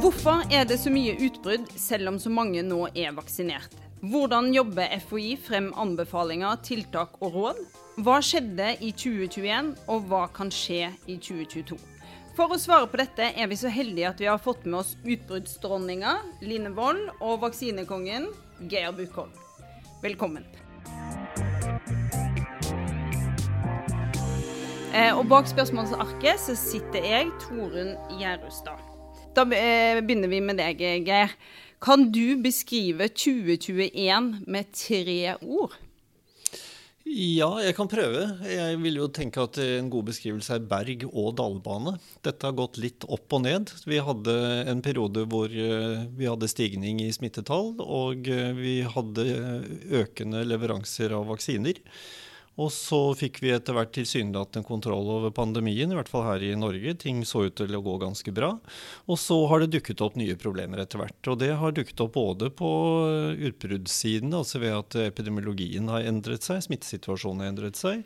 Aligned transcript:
Hvorfor 0.00 0.46
er 0.52 0.64
det 0.64 0.78
så 0.80 0.90
mye 0.92 1.12
utbrudd 1.26 1.66
selv 1.76 2.08
om 2.08 2.18
så 2.22 2.30
mange 2.32 2.62
nå 2.64 2.86
er 2.94 3.12
vaksinert? 3.16 3.74
Hvordan 4.00 4.48
jobber 4.54 4.94
FHI 5.02 5.34
frem 5.36 5.66
anbefalinger, 5.76 6.56
tiltak 6.64 7.18
og 7.20 7.34
råd? 7.34 7.60
Hva 8.00 8.20
skjedde 8.24 8.70
i 8.80 8.94
2021, 8.96 9.74
og 9.92 10.06
hva 10.08 10.22
kan 10.32 10.48
skje 10.54 10.88
i 11.04 11.18
2022? 11.20 11.76
For 12.38 12.54
å 12.54 12.60
svare 12.62 12.88
på 12.88 13.02
dette 13.02 13.28
er 13.34 13.50
vi 13.50 13.58
så 13.60 13.68
heldige 13.68 14.08
at 14.14 14.22
vi 14.22 14.30
har 14.30 14.40
fått 14.40 14.64
med 14.64 14.80
oss 14.80 14.94
utbruddsdronninga 15.04 16.16
Line 16.46 16.72
Wold 16.78 17.10
og 17.18 17.42
vaksinekongen 17.44 18.30
Geir 18.72 18.96
Bukholm. 18.96 19.34
Velkommen. 20.00 20.46
Og 24.90 25.26
bak 25.30 25.46
spørsmålsarket 25.50 26.40
så 26.42 26.54
sitter 26.58 27.04
jeg, 27.06 27.28
Torunn 27.44 27.92
Gjerustad. 28.18 28.80
Da 29.36 29.44
eh, 29.54 30.00
begynner 30.02 30.30
vi 30.32 30.40
med 30.42 30.58
deg, 30.58 30.80
Geir. 31.06 31.36
Kan 31.80 32.10
du 32.12 32.34
beskrive 32.42 33.06
2021 33.14 34.42
med 34.50 34.72
tre 34.76 35.36
ord? 35.40 35.76
Ja, 37.10 37.48
jeg 37.64 37.74
kan 37.74 37.88
prøve. 37.90 38.26
Jeg 38.44 38.76
vil 38.82 38.98
jo 39.00 39.06
tenke 39.10 39.42
at 39.42 39.56
en 39.62 39.88
god 39.90 40.10
beskrivelse 40.10 40.58
er 40.58 40.66
berg- 40.68 41.08
og 41.08 41.32
dalbane. 41.38 41.94
Dette 42.26 42.46
har 42.46 42.58
gått 42.58 42.78
litt 42.82 43.06
opp 43.08 43.32
og 43.34 43.46
ned. 43.46 43.72
Vi 43.88 43.98
hadde 44.04 44.34
en 44.70 44.82
periode 44.84 45.24
hvor 45.30 45.50
eh, 45.50 46.04
vi 46.18 46.28
hadde 46.28 46.50
stigning 46.50 47.00
i 47.02 47.08
smittetall, 47.14 47.72
og 47.80 48.28
eh, 48.30 48.50
vi 48.58 48.74
hadde 48.84 49.26
økende 50.02 50.44
leveranser 50.46 51.16
av 51.16 51.30
vaksiner. 51.32 51.80
Og 52.58 52.68
så 52.74 52.98
fikk 53.16 53.38
vi 53.44 53.52
etter 53.54 53.76
hvert 53.76 53.92
tilsynelatende 53.94 54.66
kontroll 54.66 55.06
over 55.08 55.32
pandemien, 55.32 55.92
i 55.92 55.96
hvert 55.96 56.10
fall 56.10 56.26
her 56.26 56.42
i 56.44 56.50
Norge. 56.58 56.96
Ting 56.98 57.22
så 57.24 57.44
ut 57.46 57.54
til 57.56 57.76
å 57.76 57.82
gå 57.84 57.94
ganske 58.02 58.34
bra. 58.34 58.50
Og 59.06 59.20
så 59.22 59.38
har 59.48 59.62
det 59.62 59.70
dukket 59.76 60.02
opp 60.04 60.18
nye 60.18 60.36
problemer 60.40 60.82
etter 60.82 61.00
hvert. 61.00 61.30
Og 61.30 61.38
det 61.40 61.52
har 61.62 61.76
dukket 61.76 62.02
opp 62.04 62.12
både 62.18 62.50
på 62.52 62.70
utbruddssiden, 63.48 64.34
altså 64.36 64.60
ved 64.60 64.76
at 64.76 64.98
epidemiologien 65.06 65.88
har 65.92 66.08
endret 66.10 66.44
seg, 66.44 66.60
smittesituasjonen 66.66 67.46
har 67.46 67.52
endret 67.54 67.80
seg, 67.80 68.02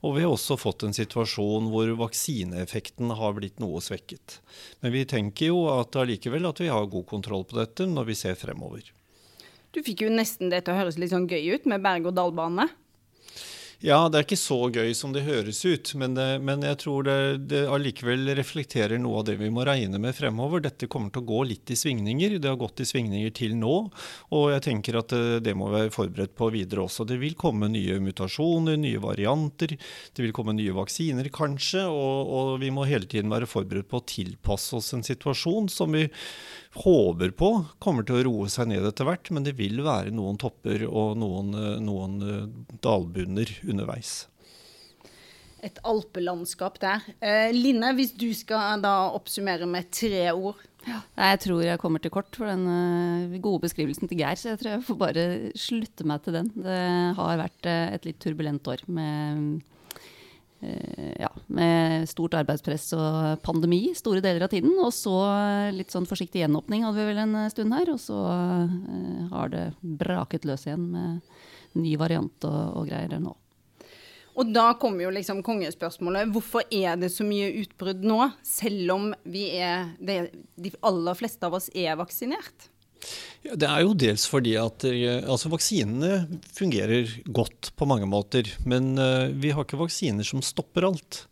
og 0.00 0.16
vi 0.16 0.24
har 0.24 0.32
også 0.32 0.56
fått 0.60 0.86
en 0.86 0.96
situasjon 0.96 1.68
hvor 1.72 1.90
vaksineeffekten 2.06 3.12
har 3.18 3.36
blitt 3.36 3.60
noe 3.60 3.82
svekket. 3.84 4.38
Men 4.80 4.94
vi 4.94 5.04
tenker 5.10 5.50
jo 5.52 5.66
at 5.74 5.98
allikevel 5.98 6.48
at 6.48 6.62
vi 6.62 6.70
har 6.72 6.88
god 6.88 7.08
kontroll 7.10 7.44
på 7.48 7.60
dette 7.60 7.88
når 7.90 8.12
vi 8.12 8.20
ser 8.22 8.38
fremover. 8.40 8.94
Du 9.74 9.82
fikk 9.84 10.06
jo 10.06 10.12
nesten 10.12 10.48
det 10.48 10.64
til 10.64 10.72
å 10.72 10.80
høres 10.80 10.96
litt 10.96 11.12
sånn 11.12 11.28
gøy 11.28 11.58
ut 11.58 11.66
med 11.68 11.82
berg-og-dal-bane. 11.84 12.70
Ja, 13.78 14.08
det 14.10 14.18
er 14.18 14.24
ikke 14.24 14.36
så 14.40 14.56
gøy 14.74 14.88
som 14.98 15.12
det 15.14 15.20
høres 15.22 15.60
ut, 15.62 15.92
men, 16.00 16.16
det, 16.16 16.24
men 16.42 16.64
jeg 16.66 16.80
tror 16.82 17.04
det, 17.06 17.18
det, 17.46 17.60
allikevel 17.70 18.26
reflekterer 18.34 18.98
noe 18.98 19.20
av 19.20 19.28
det 19.28 19.36
vi 19.38 19.52
må 19.54 19.62
regne 19.68 20.00
med 20.02 20.16
fremover. 20.18 20.64
Dette 20.64 20.88
kommer 20.90 21.12
til 21.14 21.22
å 21.22 21.28
gå 21.28 21.44
litt 21.52 21.70
i 21.70 21.76
svingninger. 21.78 22.40
Det 22.42 22.50
har 22.50 22.58
gått 22.58 22.82
i 22.82 22.88
svingninger 22.90 23.30
til 23.38 23.54
nå, 23.54 23.76
og 24.34 24.48
jeg 24.50 24.64
tenker 24.66 24.98
at 24.98 25.14
det, 25.14 25.38
det 25.46 25.54
må 25.54 25.70
være 25.70 25.94
forberedt 25.94 26.34
på 26.34 26.50
videre 26.56 26.88
også. 26.88 27.06
Det 27.06 27.20
vil 27.22 27.38
komme 27.38 27.70
nye 27.70 28.00
mutasjoner, 28.02 28.80
nye 28.82 28.98
varianter, 29.04 29.76
det 29.78 30.26
vil 30.26 30.34
komme 30.34 30.56
nye 30.58 30.74
vaksiner 30.74 31.30
kanskje, 31.30 31.86
og, 31.86 32.34
og 32.34 32.54
vi 32.64 32.74
må 32.74 32.88
hele 32.90 33.06
tiden 33.06 33.30
være 33.30 33.46
forberedt 33.46 33.92
på 33.94 34.02
å 34.02 34.08
tilpasse 34.10 34.74
oss 34.74 34.90
en 34.98 35.06
situasjon 35.06 35.70
som 35.70 35.94
vi 35.94 36.08
håper 36.76 37.32
på 37.36 37.50
kommer 37.82 38.06
til 38.06 38.18
å 38.18 38.24
roe 38.28 38.48
seg 38.52 38.70
ned 38.70 38.86
etter 38.88 39.08
hvert, 39.08 39.30
men 39.34 39.46
det 39.46 39.56
vil 39.58 39.80
være 39.84 40.12
noen 40.14 40.38
topper 40.40 40.84
og 40.88 41.16
noen, 41.20 41.54
eh, 41.56 41.78
noen 41.82 42.18
eh, 42.22 42.74
dalbunner 42.84 43.52
underveis. 43.64 44.26
Et 45.64 45.78
alpelandskap 45.82 46.78
der. 46.78 47.06
Eh, 47.18 47.50
Line, 47.56 47.94
hvis 47.98 48.12
du 48.14 48.28
skal 48.36 48.82
da 48.84 49.10
oppsummere 49.10 49.66
med 49.66 49.90
tre 49.90 50.28
ord? 50.30 50.60
Ja. 50.86 51.00
Jeg 51.18 51.40
tror 51.42 51.64
jeg 51.64 51.80
kommer 51.82 52.00
til 52.00 52.12
kort 52.14 52.30
for 52.38 52.48
den 52.48 53.40
gode 53.42 53.64
beskrivelsen 53.66 54.08
til 54.08 54.22
Geir, 54.22 54.38
så 54.38 54.52
jeg 54.52 54.60
tror 54.60 54.70
jeg 54.76 54.84
får 54.86 55.00
bare 55.00 55.24
slutte 55.58 56.06
meg 56.06 56.22
til 56.24 56.38
den. 56.38 56.52
Det 56.54 56.84
har 57.18 57.42
vært 57.42 57.66
et 57.68 58.06
litt 58.06 58.22
turbulent 58.22 58.70
år 58.70 58.86
med 58.86 59.58
Eh, 59.58 59.77
ja, 60.60 61.30
med 61.46 62.08
stort 62.10 62.34
arbeidspress 62.38 62.90
og 62.96 63.42
pandemi 63.46 63.92
store 63.96 64.22
deler 64.24 64.46
av 64.46 64.52
tiden. 64.52 64.74
Og 64.82 64.90
så 64.94 65.14
litt 65.74 65.94
sånn 65.94 66.08
forsiktig 66.08 66.42
gjenåpning 66.42 66.86
hadde 66.86 66.98
vi 66.98 67.10
vel 67.12 67.20
en 67.22 67.36
stund 67.52 67.76
her. 67.76 67.92
Og 67.94 68.00
så 68.02 68.18
har 69.34 69.52
det 69.54 69.66
braket 69.82 70.48
løs 70.48 70.66
igjen 70.66 70.88
med 70.94 71.78
ny 71.78 71.94
variant 72.00 72.48
og, 72.48 72.62
og 72.80 72.88
greier 72.90 73.20
nå. 73.22 73.36
Og 74.38 74.50
da 74.54 74.68
kommer 74.78 75.02
jo 75.02 75.14
liksom 75.14 75.40
kongespørsmålet. 75.46 76.30
Hvorfor 76.30 76.66
er 76.70 76.98
det 77.00 77.10
så 77.10 77.26
mye 77.26 77.50
utbrudd 77.64 78.04
nå, 78.06 78.20
selv 78.46 78.94
om 78.94 79.08
vi 79.26 79.48
er, 79.58 79.88
det, 79.98 80.20
de 80.54 80.70
aller 80.86 81.18
fleste 81.18 81.42
av 81.48 81.56
oss 81.58 81.66
er 81.74 81.98
vaksinert? 81.98 82.68
Ja, 83.46 83.54
det 83.54 83.68
er 83.70 83.84
jo 83.84 83.94
dels 83.96 84.26
fordi 84.28 84.56
at 84.60 84.84
eh, 84.88 85.22
altså 85.22 85.50
vaksinene 85.52 86.40
fungerer 86.54 87.10
godt 87.30 87.72
på 87.78 87.88
mange 87.88 88.08
måter. 88.10 88.50
Men 88.68 88.96
uh, 88.98 89.30
vi 89.30 89.52
har 89.54 89.66
ikke 89.66 89.80
vaksiner 89.80 90.26
som 90.26 90.42
stopper 90.44 90.88
alt. 90.90 91.22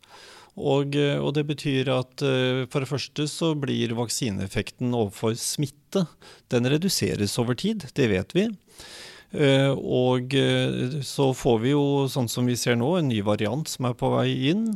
Og, 0.56 0.94
eh, 0.97 1.19
og, 1.21 1.34
det 1.37 1.44
betyr 1.50 1.91
at 1.93 2.22
for 2.72 2.81
det 2.81 2.88
første 2.88 3.27
så 3.28 3.50
blir 3.60 3.93
vaksineeffekten 3.99 4.94
overfor 4.97 5.34
smitte 5.37 6.06
den 6.53 6.71
reduseres 6.72 7.37
over 7.43 7.59
tid. 7.59 7.84
Det 7.93 8.09
vet 8.12 8.33
vi. 8.37 8.47
Og 9.37 10.33
så 11.04 11.27
får 11.37 11.59
vi 11.60 11.72
jo, 11.75 12.06
sånn 12.09 12.31
som 12.31 12.47
vi 12.48 12.54
ser 12.56 12.78
nå, 12.78 12.88
en 12.97 13.10
ny 13.10 13.19
variant 13.27 13.69
som 13.69 13.91
er 13.91 13.97
på 13.98 14.09
vei 14.15 14.31
inn. 14.54 14.71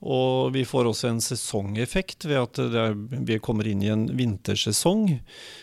Og 0.00 0.54
vi 0.54 0.62
får 0.64 0.88
også 0.88 1.10
en 1.10 1.20
sesongeffekt 1.20 2.24
ved 2.24 2.38
at 2.40 2.60
er, 2.64 2.94
vi 2.96 3.36
kommer 3.42 3.68
inn 3.68 3.82
i 3.84 3.90
en 3.92 4.06
vintersesong. 4.16 5.18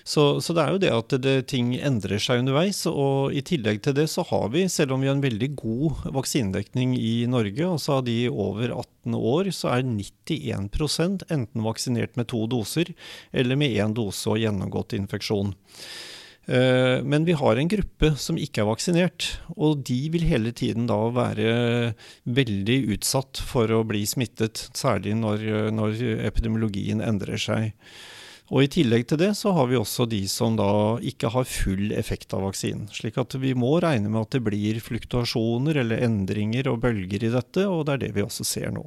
Så, 0.06 0.26
så, 0.46 0.54
det 0.54 0.64
er 0.64 0.76
jo 0.76 0.82
det 0.84 0.92
at 0.94 1.16
det, 1.24 1.36
ting 1.50 1.72
endrer 1.76 2.22
seg 2.22 2.44
underveis. 2.44 2.84
Og 2.90 3.34
i 3.34 3.42
tillegg 3.42 3.82
til 3.86 3.98
det 3.98 4.06
så 4.14 4.26
har 4.30 4.52
vi, 4.54 4.68
selv 4.70 4.94
om 4.94 5.02
vi 5.02 5.10
har 5.10 5.18
en 5.18 5.26
veldig 5.26 5.50
god 5.58 6.04
vaksinedekning 6.20 6.94
i 7.00 7.16
Norge, 7.30 7.66
altså 7.66 7.98
av 7.98 8.06
de 8.06 8.20
over 8.30 8.76
18 8.76 9.18
år, 9.18 9.50
så 9.58 9.74
er 9.74 9.88
91% 9.90 11.26
enten 11.34 11.66
vaksinert 11.66 12.14
med 12.20 12.30
to 12.30 12.46
doser 12.52 12.94
eller 13.34 13.58
med 13.58 13.74
én 13.74 13.98
dose 13.98 14.30
og 14.30 14.38
gjennomgått 14.44 14.94
infeksjon. 15.00 15.56
Eh, 16.48 17.04
men 17.04 17.26
vi 17.28 17.36
har 17.36 17.60
en 17.60 17.68
gruppe 17.68 18.14
som 18.16 18.38
ikke 18.40 18.64
er 18.64 18.70
vaksinert, 18.70 19.26
og 19.60 19.84
de 19.88 19.98
vil 20.14 20.24
hele 20.30 20.54
tiden 20.56 20.86
da 20.88 21.00
være 21.12 21.50
veldig 22.24 22.78
utsatt 22.96 23.42
for 23.44 23.72
å 23.76 23.84
bli 23.88 24.06
smittet, 24.08 24.70
særlig 24.78 25.18
når, 25.20 25.44
når 25.76 26.06
epidemiologien 26.30 27.04
endrer 27.04 27.42
seg. 27.42 27.74
Og 28.48 28.64
I 28.64 28.70
tillegg 28.72 29.10
til 29.10 29.20
det 29.20 29.34
så 29.36 29.52
har 29.58 29.68
vi 29.68 29.76
også 29.76 30.06
de 30.08 30.22
som 30.32 30.56
da 30.56 30.70
ikke 31.04 31.34
har 31.34 31.50
full 31.52 31.92
effekt 31.92 32.32
av 32.32 32.46
vaksinen. 32.48 32.88
Slik 32.96 33.20
at 33.20 33.36
vi 33.42 33.52
må 33.52 33.74
regne 33.84 34.08
med 34.08 34.22
at 34.24 34.38
det 34.38 34.46
blir 34.46 34.80
fluktuasjoner 34.80 35.82
eller 35.84 36.06
endringer 36.08 36.72
og 36.72 36.80
bølger 36.86 37.28
i 37.28 37.34
dette, 37.34 37.68
og 37.68 37.84
det 37.90 37.98
er 37.98 38.04
det 38.06 38.14
vi 38.16 38.24
også 38.24 38.48
ser 38.48 38.72
nå. 38.72 38.86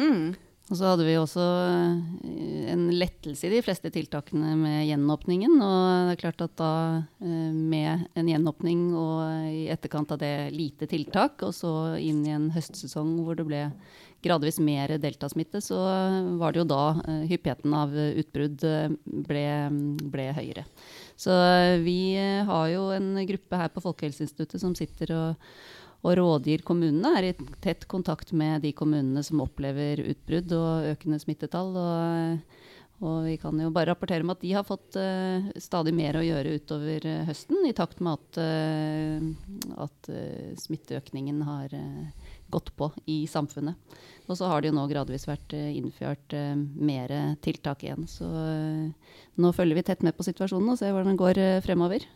Mm. 0.00 0.32
Og 0.66 0.74
så 0.74 0.88
hadde 0.88 1.04
vi 1.06 1.12
også 1.14 1.42
eh, 1.62 2.70
en 2.72 2.88
lettelse 2.98 3.46
i 3.46 3.52
de 3.52 3.60
fleste 3.62 3.90
tiltakene 3.94 4.56
med 4.58 4.80
gjenåpningen. 4.88 5.52
Og 5.62 6.08
det 6.08 6.16
er 6.16 6.22
klart 6.24 6.42
at 6.42 6.56
da 6.58 6.70
eh, 7.22 7.52
med 7.54 8.08
en 8.18 8.30
gjenåpning 8.32 8.88
og 8.98 9.52
i 9.52 9.68
etterkant 9.70 10.16
av 10.16 10.18
det 10.24 10.50
lite 10.56 10.88
tiltak, 10.90 11.44
og 11.46 11.54
så 11.54 11.70
inn 12.02 12.24
i 12.26 12.34
en 12.34 12.50
høstsesong 12.54 13.14
hvor 13.22 13.38
det 13.38 13.46
ble 13.46 13.62
gradvis 14.26 14.58
mer 14.58 14.96
deltasmitte, 14.98 15.60
så 15.62 15.78
var 16.40 16.50
det 16.50 16.64
jo 16.64 16.68
da 16.74 16.82
eh, 16.98 17.22
hyppigheten 17.30 17.78
av 17.84 17.94
utbrudd 17.94 18.66
ble, 19.30 19.46
ble 20.02 20.28
høyere. 20.34 20.66
Så 21.14 21.32
vi 21.86 22.18
har 22.18 22.68
jo 22.74 22.90
en 22.92 23.14
gruppe 23.28 23.62
her 23.62 23.70
på 23.70 23.86
Folkehelseinstituttet 23.86 24.60
som 24.60 24.74
sitter 24.76 25.14
og 25.14 25.50
og 26.04 26.14
rådgir 26.18 26.62
kommunene, 26.66 27.16
er 27.18 27.30
i 27.30 27.34
tett 27.64 27.86
kontakt 27.90 28.32
med 28.36 28.62
de 28.66 28.72
kommunene 28.76 29.22
som 29.26 29.42
opplever 29.44 30.04
utbrudd 30.04 30.52
og 30.56 30.88
økende 30.92 31.18
smittetall. 31.22 31.72
Og, 31.80 32.58
og, 33.00 33.16
vi 33.26 33.36
kan 33.40 33.58
jo 33.60 33.72
bare 33.74 33.90
rapportere 33.90 34.24
om 34.24 34.32
at 34.34 34.42
de 34.44 34.52
har 34.54 34.66
fått 34.66 34.98
uh, 35.00 35.48
stadig 35.60 35.94
mer 35.96 36.18
å 36.18 36.24
gjøre 36.24 36.54
utover 36.60 37.08
uh, 37.08 37.24
høsten, 37.28 37.64
i 37.66 37.74
takt 37.76 38.02
med 38.04 38.20
at, 38.20 38.40
uh, 38.40 39.80
at 39.86 40.10
smitteøkningen 40.62 41.40
har 41.48 41.74
gått 42.52 42.70
på 42.78 42.92
i 43.10 43.24
samfunnet. 43.26 43.96
Og 44.26 44.38
så 44.38 44.50
har 44.50 44.62
det 44.62 44.70
jo 44.70 44.76
nå 44.76 44.84
gradvis 44.90 45.26
vært 45.26 45.54
innført 45.54 46.34
mer 46.78 47.10
tiltak 47.42 47.82
igjen. 47.82 48.06
Så 48.10 48.26
nå 48.26 49.50
følger 49.54 49.78
vi 49.78 49.84
tett 49.86 50.04
med 50.06 50.14
på 50.14 50.26
situasjonen 50.26 50.70
og 50.70 50.78
ser 50.78 50.94
hvordan 50.94 51.10
den 51.12 51.18
går 51.18 51.40
fremover. 51.66 52.06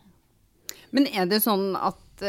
Men 0.95 1.07
er 1.11 1.27
det 1.31 1.43
sånn 1.43 1.75
at 1.79 2.23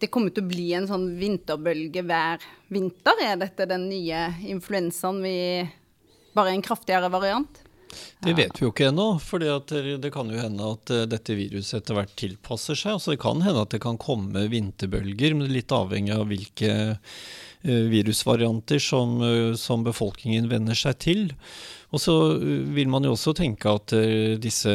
det 0.00 0.10
kommer 0.12 0.34
til 0.34 0.44
å 0.44 0.50
bli 0.50 0.68
en 0.78 0.88
sånn 0.90 1.08
vinterbølge 1.18 2.04
hver 2.06 2.44
vinter? 2.72 3.22
Er 3.24 3.40
dette 3.40 3.66
den 3.70 3.88
nye 3.90 4.28
influensaen 4.46 5.22
vi 5.24 5.38
Bare 6.36 6.52
en 6.52 6.62
kraftigere 6.62 7.08
variant? 7.10 7.64
Det 8.20 8.34
vet 8.36 8.58
vi 8.58 8.66
jo 8.66 8.72
ikke 8.72 8.90
ennå. 8.90 9.06
For 9.22 9.42
det 9.42 10.10
kan 10.14 10.30
jo 10.30 10.40
hende 10.40 10.72
at 10.74 10.92
eh, 10.94 11.06
dette 11.10 11.36
viruset 11.38 11.80
etter 11.80 11.96
hvert 11.98 12.14
tilpasser 12.20 12.78
seg. 12.78 12.96
Altså 12.96 13.14
det 13.14 13.22
kan 13.22 13.42
hende 13.44 13.64
at 13.64 13.74
det 13.74 13.82
kan 13.82 13.98
komme 14.00 14.44
vinterbølger, 14.52 15.36
men 15.38 15.52
litt 15.52 15.74
avhengig 15.74 16.14
av 16.14 16.28
hvilke 16.30 16.72
eh, 16.92 17.82
virusvarianter 17.94 18.82
som, 18.82 19.18
eh, 19.24 19.54
som 19.58 19.86
befolkningen 19.86 20.50
venner 20.52 20.78
seg 20.78 21.00
til. 21.04 21.26
Og 21.88 22.02
så 22.02 22.14
eh, 22.36 22.66
vil 22.76 22.90
man 22.92 23.06
jo 23.06 23.14
også 23.14 23.32
tenke 23.38 23.70
at 23.72 23.94
eh, 23.96 24.36
disse, 24.40 24.72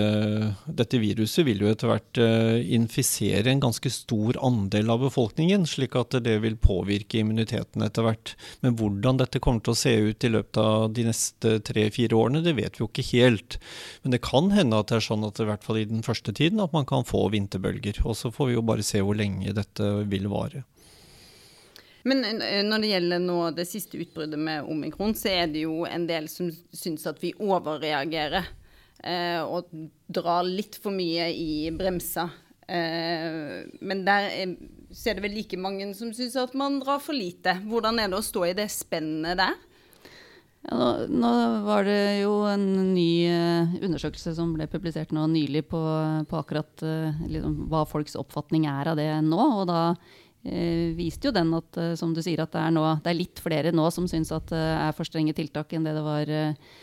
dette 0.65 0.99
viruset 1.01 1.45
vil 1.45 1.61
jo 1.61 1.69
etter 1.69 1.91
hvert 1.91 2.21
eh, 2.21 2.63
infisere 2.73 3.51
en 3.51 3.61
ganske 3.61 3.91
stor 3.93 4.39
andel 4.41 4.89
av 4.93 5.03
befolkningen, 5.05 5.67
slik 5.69 5.97
at 5.99 6.17
det 6.25 6.39
vil 6.45 6.57
påvirke 6.57 7.21
immuniteten 7.21 7.85
etter 7.85 8.07
hvert. 8.07 8.33
Men 8.65 8.77
hvordan 8.79 9.21
dette 9.21 9.41
kommer 9.43 9.61
til 9.61 9.75
å 9.75 9.81
se 9.83 9.93
ut 10.09 10.25
i 10.25 10.33
løpet 10.33 10.61
av 10.63 10.87
de 10.97 11.07
neste 11.11 11.59
tre-fire 11.69 12.17
årene, 12.17 12.43
det 12.45 12.57
vet 12.57 12.79
vi 12.79 12.85
jo 12.85 12.89
ikke 12.89 13.09
helt. 13.11 13.59
Men 14.01 14.17
det 14.17 14.23
kan 14.25 14.49
hende 14.55 14.81
at 14.81 14.89
det 14.89 14.99
er 14.99 15.09
sånn 15.11 15.27
at 15.29 15.41
i 15.41 15.49
hvert 15.51 15.65
fall 15.65 15.83
i 15.83 15.89
den 15.89 16.05
første 16.05 16.33
tiden 16.33 16.63
at 16.65 16.73
man 16.73 16.89
kan 16.89 17.05
få 17.05 17.27
vinterbølger. 17.33 18.01
Og 18.07 18.17
så 18.17 18.33
får 18.33 18.49
vi 18.49 18.57
jo 18.57 18.65
bare 18.65 18.85
se 18.85 19.05
hvor 19.05 19.17
lenge 19.19 19.53
dette 19.53 19.93
vil 20.09 20.31
vare. 20.33 20.65
Men 22.09 22.23
eh, 22.25 22.61
når 22.67 22.83
det 22.83 22.91
gjelder 22.91 23.23
nå 23.23 23.37
det 23.55 23.67
siste 23.69 23.99
utbruddet 24.01 24.39
med 24.39 24.67
omikron, 24.69 25.15
så 25.15 25.31
er 25.31 25.51
det 25.51 25.65
jo 25.65 25.83
en 25.87 26.07
del 26.09 26.27
som 26.31 26.51
syns 26.75 27.07
at 27.09 27.21
vi 27.23 27.33
overreagerer. 27.39 28.49
Eh, 29.03 29.41
og 29.43 29.71
drar 30.07 30.45
litt 30.47 30.77
for 30.79 30.95
mye 30.95 31.29
i 31.35 31.71
bremsa. 31.75 32.29
Eh, 32.67 33.67
men 33.83 34.05
der 34.07 34.29
er, 34.31 34.55
så 34.91 35.11
er 35.11 35.17
det 35.17 35.25
vel 35.25 35.37
like 35.39 35.59
mange 35.59 35.89
som 35.97 36.13
syns 36.15 36.37
at 36.39 36.55
man 36.57 36.79
drar 36.83 37.03
for 37.03 37.15
lite. 37.15 37.57
Hvordan 37.67 37.99
er 37.99 38.11
det 38.11 38.19
å 38.19 38.25
stå 38.25 38.47
i 38.49 38.57
det 38.57 38.69
spennet 38.71 39.39
der? 39.39 39.55
Ja, 40.63 40.77
nå, 41.09 41.19
nå, 41.19 41.29
var 41.65 41.83
det 41.83 42.21
jo 42.21 42.37
en 42.47 42.93
ny 42.93 43.27
uh, 43.27 43.73
undersøkelse 43.83 44.31
som 44.37 44.53
ble 44.55 44.63
publisert 44.71 45.11
nå 45.11 45.25
nylig 45.27 45.65
på, 45.67 45.81
på 46.29 46.37
akkurat 46.39 46.85
uh, 46.87 47.17
liksom, 47.27 47.65
hva 47.71 47.81
folks 47.89 48.15
oppfatning 48.15 48.69
er 48.71 48.93
av 48.93 48.99
det 48.99 49.09
nå. 49.27 49.41
Og 49.59 49.67
da 49.67 49.81
eh, 49.91 50.13
viste 50.43 51.29
jo 51.29 51.33
den 51.35 51.53
at 51.55 51.77
eh, 51.79 51.93
som 51.99 52.13
du 52.13 52.21
sier, 52.23 52.41
at 52.43 52.51
det 52.51 52.59
er, 52.59 52.73
nå, 52.75 52.83
det 53.03 53.11
er 53.11 53.19
litt 53.19 53.39
flere 53.43 53.71
nå 53.75 53.87
som 53.95 54.09
syns 54.11 54.33
at 54.35 54.49
det 54.51 54.59
er 54.59 54.95
for 54.95 55.07
strenge 55.07 55.35
tiltak 55.37 55.71
enn 55.73 55.87
det 55.87 55.95
det 55.95 56.03
var 56.03 56.31
eh, 56.31 56.73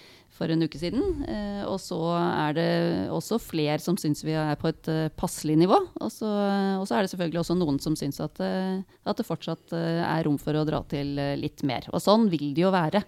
for 0.41 0.53
en 0.53 0.65
uke 0.65 0.81
siden. 0.81 1.25
Eh, 1.29 1.63
og 1.69 1.77
så 1.83 1.99
er 2.17 2.57
det 2.57 2.71
også 3.13 3.37
flere 3.43 3.79
som 3.83 3.99
syns 4.01 4.25
vi 4.25 4.33
er 4.39 4.57
på 4.61 4.71
et 4.71 4.89
uh, 4.89 5.13
passelig 5.21 5.59
nivå. 5.61 5.77
Og 6.01 6.11
så, 6.13 6.31
er 6.31 7.05
det 7.05 7.13
selvfølgelig 7.13 7.43
også 7.43 7.57
noen 7.61 7.81
som 7.83 7.97
syns 7.99 8.23
at, 8.25 8.41
uh, 8.41 8.81
at, 9.05 9.21
det 9.21 9.29
fortsatt 9.29 9.75
er 9.77 10.25
rom 10.25 10.39
for 10.41 10.57
å 10.57 10.65
dra 10.65 10.81
til 10.89 11.13
litt 11.37 11.65
mer. 11.69 11.85
Og 11.93 12.01
sånn 12.01 12.29
vil 12.33 12.55
det 12.57 12.65
jo 12.65 12.73
være. 12.73 13.05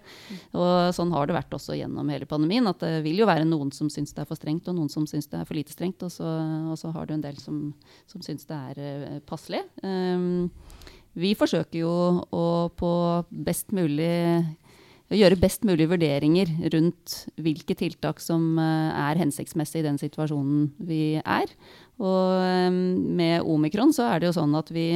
Og 0.53 0.93
sånn 0.93 1.13
har 1.15 1.29
det 1.29 1.37
vært 1.39 1.57
også 1.57 1.77
gjennom 1.79 2.11
hele 2.13 2.29
pandemien. 2.29 2.69
At 2.69 2.83
det 2.85 3.01
vil 3.07 3.23
jo 3.23 3.29
være 3.29 3.49
noen 3.49 3.73
som 3.73 3.89
syns 3.93 4.13
det 4.13 4.23
er 4.23 4.29
for 4.29 4.39
strengt, 4.39 4.69
og 4.69 4.77
noen 4.77 4.91
som 4.93 5.07
syns 5.09 5.31
det 5.31 5.41
er 5.41 5.49
for 5.49 5.57
lite 5.57 5.73
strengt. 5.73 6.05
Og 6.05 6.13
så, 6.13 6.29
og 6.69 6.77
så 6.79 6.93
har 6.93 7.09
du 7.09 7.17
en 7.17 7.25
del 7.25 7.39
som, 7.41 7.65
som 8.09 8.21
syns 8.25 8.45
det 8.49 8.59
er 8.59 9.21
passelig. 9.29 9.63
Um, 9.81 10.51
vi 11.13 11.35
forsøker 11.37 11.83
jo 11.83 11.93
å 12.33 12.45
på 12.73 12.91
best 13.45 13.73
mulig 13.75 14.13
gjøre 15.11 15.39
best 15.41 15.65
mulig 15.67 15.89
vurderinger 15.91 16.49
rundt 16.73 17.15
hvilke 17.41 17.75
tiltak 17.77 18.21
som 18.23 18.57
eh, 18.61 18.93
er 19.03 19.19
hensiktsmessige 19.19 19.83
i 19.83 19.87
den 19.87 19.99
situasjonen 20.01 20.69
vi 20.79 21.19
er. 21.19 21.51
Og 22.01 22.39
eh, 22.39 22.69
med 22.71 23.43
omikron 23.43 23.93
så 23.95 24.07
er 24.09 24.21
det 24.21 24.31
jo 24.31 24.37
sånn 24.39 24.55
at 24.57 24.71
vi 24.73 24.87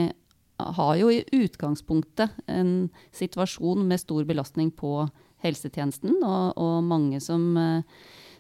har 0.58 0.96
jo 0.98 1.12
i 1.14 1.22
utgangspunktet 1.38 2.34
en 2.50 2.90
situasjon 3.16 3.84
med 3.88 4.02
stor 4.02 4.26
belastning 4.26 4.72
på 4.74 5.06
helsetjenesten, 5.46 6.16
og, 6.26 6.58
og 6.58 6.80
mange 6.88 7.20
som 7.22 7.52
uh, 7.54 7.84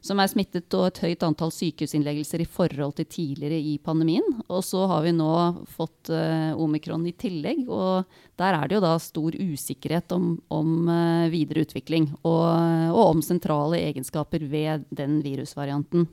som 0.05 0.19
er 0.21 0.29
smittet, 0.29 0.69
og 0.77 0.87
et 0.87 1.01
høyt 1.03 1.23
antall 1.25 1.51
sykehusinnleggelser 1.53 2.43
i 2.43 2.47
forhold 2.49 2.97
til 2.99 3.07
tidligere 3.09 3.57
i 3.57 3.77
pandemien. 3.83 4.25
Og 4.47 4.63
så 4.65 4.85
har 4.89 5.03
vi 5.05 5.13
nå 5.15 5.31
fått 5.73 6.11
uh, 6.13 6.53
omikron 6.59 7.05
i 7.09 7.15
tillegg, 7.17 7.65
og 7.67 8.07
der 8.39 8.57
er 8.57 8.67
det 8.67 8.77
jo 8.77 8.83
da 8.83 8.93
stor 9.01 9.35
usikkerhet 9.35 10.13
om, 10.15 10.35
om 10.53 10.73
uh, 10.89 11.27
videre 11.33 11.65
utvikling. 11.65 12.09
Og, 12.21 12.45
og, 12.93 13.03
om 13.07 13.23
sentrale 13.25 13.81
egenskaper 13.89 14.45
ved 14.51 14.85
den 14.95 15.19
virusvarianten. 15.25 16.07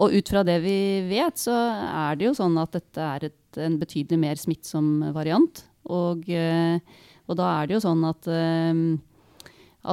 Og 0.00 0.16
ut 0.16 0.30
fra 0.30 0.42
det 0.46 0.58
vi 0.64 0.78
vet, 1.06 1.38
så 1.38 1.54
er 1.54 2.18
det 2.18 2.30
jo 2.30 2.36
sånn 2.36 2.56
at 2.58 2.72
dette 2.74 3.10
er 3.16 3.28
et, 3.28 3.58
en 3.62 3.78
betydelig 3.78 4.18
mer 4.18 4.40
smittsom 4.40 5.10
variant. 5.14 5.62
Og, 5.92 6.24
uh, 6.26 6.80
og 7.28 7.38
da 7.38 7.52
er 7.60 7.68
det 7.68 7.78
jo 7.78 7.84
sånn 7.84 8.02
at, 8.08 8.26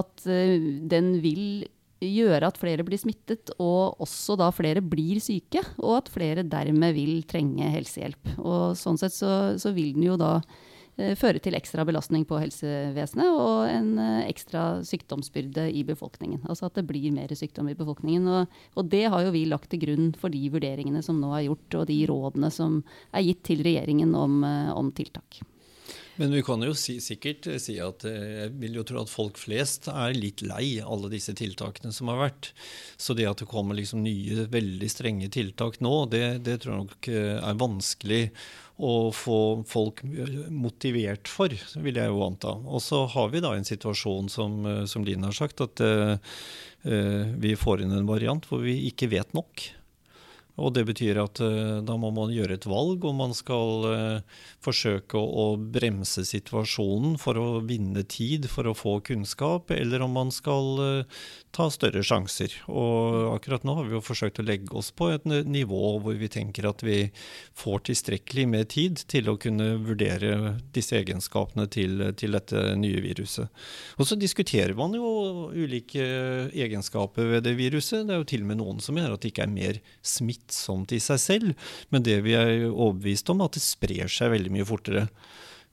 at 0.02 0.26
den 0.92 1.14
vil 1.24 1.46
gjøre 2.02 2.50
at 2.50 2.58
flere 2.60 2.86
blir 2.86 3.00
smittet, 3.00 3.54
og 3.62 4.02
også 4.02 4.38
da 4.40 4.50
flere 4.56 4.82
blir 4.82 5.22
syke, 5.24 5.62
og 5.82 6.02
at 6.02 6.12
flere 6.14 6.46
dermed 6.48 6.98
vil 6.98 7.22
trenge 7.30 7.70
helsehjelp. 7.76 8.36
Og 8.42 8.76
sånn 8.80 9.00
sett 9.02 9.16
så, 9.16 9.58
så 9.62 9.74
vil 9.76 9.94
den 9.96 10.08
jo 10.08 10.18
da 10.20 10.34
eh, 10.98 11.14
føre 11.20 11.42
til 11.44 11.58
ekstra 11.58 11.86
belastning 11.88 12.26
på 12.30 12.40
helsevesenet 12.42 13.30
og 13.30 13.70
en 13.70 13.94
eh, 14.02 14.26
ekstra 14.32 14.82
sykdomsbyrde 14.88 15.68
i 15.70 15.86
befolkningen. 15.88 16.42
Altså 16.50 16.70
at 16.70 16.80
det 16.80 16.88
blir 16.90 17.14
mer 17.14 17.34
sykdom 17.38 17.70
i 17.70 17.78
befolkningen. 17.78 18.28
Og, 18.34 18.60
og, 18.76 18.90
det 18.92 19.06
har 19.14 19.28
jo 19.28 19.36
vi 19.38 19.46
lagt 19.50 19.70
til 19.74 19.86
grunn 19.86 20.12
for 20.18 20.34
de 20.34 20.42
vurderingene 20.54 21.06
som 21.06 21.22
nå 21.22 21.36
er 21.38 21.48
gjort, 21.52 21.82
og 21.84 21.88
de 21.92 22.02
rådene 22.10 22.52
som 22.54 22.82
er 23.14 23.30
gitt 23.30 23.46
til 23.52 23.66
regjeringen 23.68 24.18
om, 24.18 24.42
eh, 24.48 24.74
om 24.74 24.90
tiltak. 24.96 25.44
Men 26.22 26.32
vi 26.32 26.44
kan 26.46 26.62
jo 26.62 26.76
si, 26.78 27.00
sikkert 27.02 27.48
eh, 27.50 27.58
si 27.58 27.80
at 27.82 28.04
eh, 28.06 28.44
jeg 28.44 28.54
vil 28.62 28.76
jo 28.78 28.84
tro 28.86 29.02
at 29.02 29.10
folk 29.10 29.40
flest 29.42 29.88
er 29.90 30.14
litt 30.14 30.44
lei 30.46 30.76
alle 30.86 31.10
disse 31.10 31.34
tiltakene 31.34 31.90
som 31.96 32.12
har 32.12 32.20
vært. 32.20 32.52
Så 33.02 33.16
det 33.18 33.26
at 33.26 33.42
det 33.42 33.50
kommer 33.50 33.80
liksom 33.80 34.04
nye, 34.06 34.46
veldig 34.52 34.90
strenge 34.92 35.32
tiltak 35.34 35.80
nå, 35.82 35.96
det, 36.14 36.44
det 36.46 36.60
tror 36.62 36.76
jeg 36.76 36.84
nok 36.84 37.10
eh, 37.10 37.40
er 37.40 37.58
vanskelig 37.64 38.22
å 38.82 38.94
få 39.14 39.40
folk 39.70 40.04
motivert 40.54 41.30
for, 41.30 41.54
vil 41.82 41.98
jeg 41.98 42.14
jo 42.14 42.22
anta. 42.26 42.54
Og 42.70 42.86
så 42.86 43.02
har 43.16 43.34
vi 43.34 43.42
da 43.42 43.56
en 43.58 43.66
situasjon 43.66 44.30
som, 44.34 44.64
som 44.90 45.06
Line 45.06 45.28
har 45.28 45.38
sagt, 45.38 45.62
at 45.62 45.84
uh, 45.86 46.18
vi 47.44 47.52
får 47.62 47.84
inn 47.84 47.94
en 47.94 48.10
variant 48.10 48.48
hvor 48.50 48.64
vi 48.66 48.80
ikke 48.88 49.12
vet 49.12 49.38
nok. 49.38 49.68
Og 50.60 50.74
det 50.76 50.84
betyr 50.90 51.20
at 51.22 51.40
uh, 51.44 51.80
da 51.86 51.96
må 52.00 52.12
man 52.16 52.34
gjøre 52.34 52.58
et 52.58 52.68
valg 52.70 53.06
om 53.08 53.22
man 53.24 53.36
skal 53.36 53.86
uh, 53.88 54.40
forsøke 54.64 55.20
å, 55.20 55.52
bremse 55.72 56.24
situasjonen 56.28 57.18
for 57.22 57.40
å 57.40 57.48
vinne 57.66 58.04
tid 58.04 58.48
for 58.52 58.68
å 58.68 58.76
få 58.76 58.98
kunnskap, 59.06 59.72
eller 59.72 60.04
om 60.04 60.16
man 60.18 60.34
skal 60.34 60.82
uh, 60.82 61.22
ta 61.56 61.68
større 61.72 62.04
sjanser. 62.06 62.54
Og 62.72 63.32
akkurat 63.36 63.66
nå 63.68 63.76
har 63.78 63.88
vi 63.88 63.96
jo 63.96 64.04
forsøkt 64.04 64.42
å 64.42 64.46
legge 64.48 64.76
oss 64.78 64.92
på 64.96 65.12
et 65.16 65.26
nivå 65.28 65.82
hvor 66.04 66.20
vi 66.20 66.30
tenker 66.32 66.68
at 66.70 66.84
vi 66.84 67.00
får 67.58 67.88
tilstrekkelig 67.92 68.48
med 68.52 68.70
tid 68.72 69.04
til 69.12 69.32
å 69.32 69.38
kunne 69.42 69.74
vurdere 69.84 70.58
disse 70.76 71.00
egenskapene 71.00 71.68
til, 71.72 72.06
til 72.20 72.38
dette 72.38 72.64
nye 72.80 73.02
viruset. 73.04 73.52
Og 74.00 74.08
så 74.08 74.20
diskuterer 74.20 74.76
man 74.78 74.96
jo 74.96 75.50
ulike 75.52 76.06
egenskaper 76.52 77.36
ved 77.36 77.48
det 77.48 77.58
viruset. 77.60 78.06
Det 78.08 78.16
er 78.16 78.24
jo 78.24 78.30
til 78.32 78.46
og 78.46 78.52
med 78.52 78.62
noen 78.62 78.84
som 78.84 78.96
mener 78.98 79.16
at 79.16 79.24
det 79.24 79.34
ikke 79.34 79.48
er 79.48 79.54
mer 79.56 79.82
smitt 80.06 80.51
smittsomt 80.52 80.92
i 80.92 81.00
seg 81.00 81.20
selv, 81.20 81.54
men 81.90 82.04
det 82.04 82.22
vi 82.26 82.36
er 82.36 82.68
overbevist 82.70 83.30
om, 83.32 83.42
at 83.42 83.56
det 83.56 83.64
sprer 83.64 84.08
seg 84.12 84.32
veldig 84.32 84.52
mye 84.52 84.68
fortere. 84.68 85.08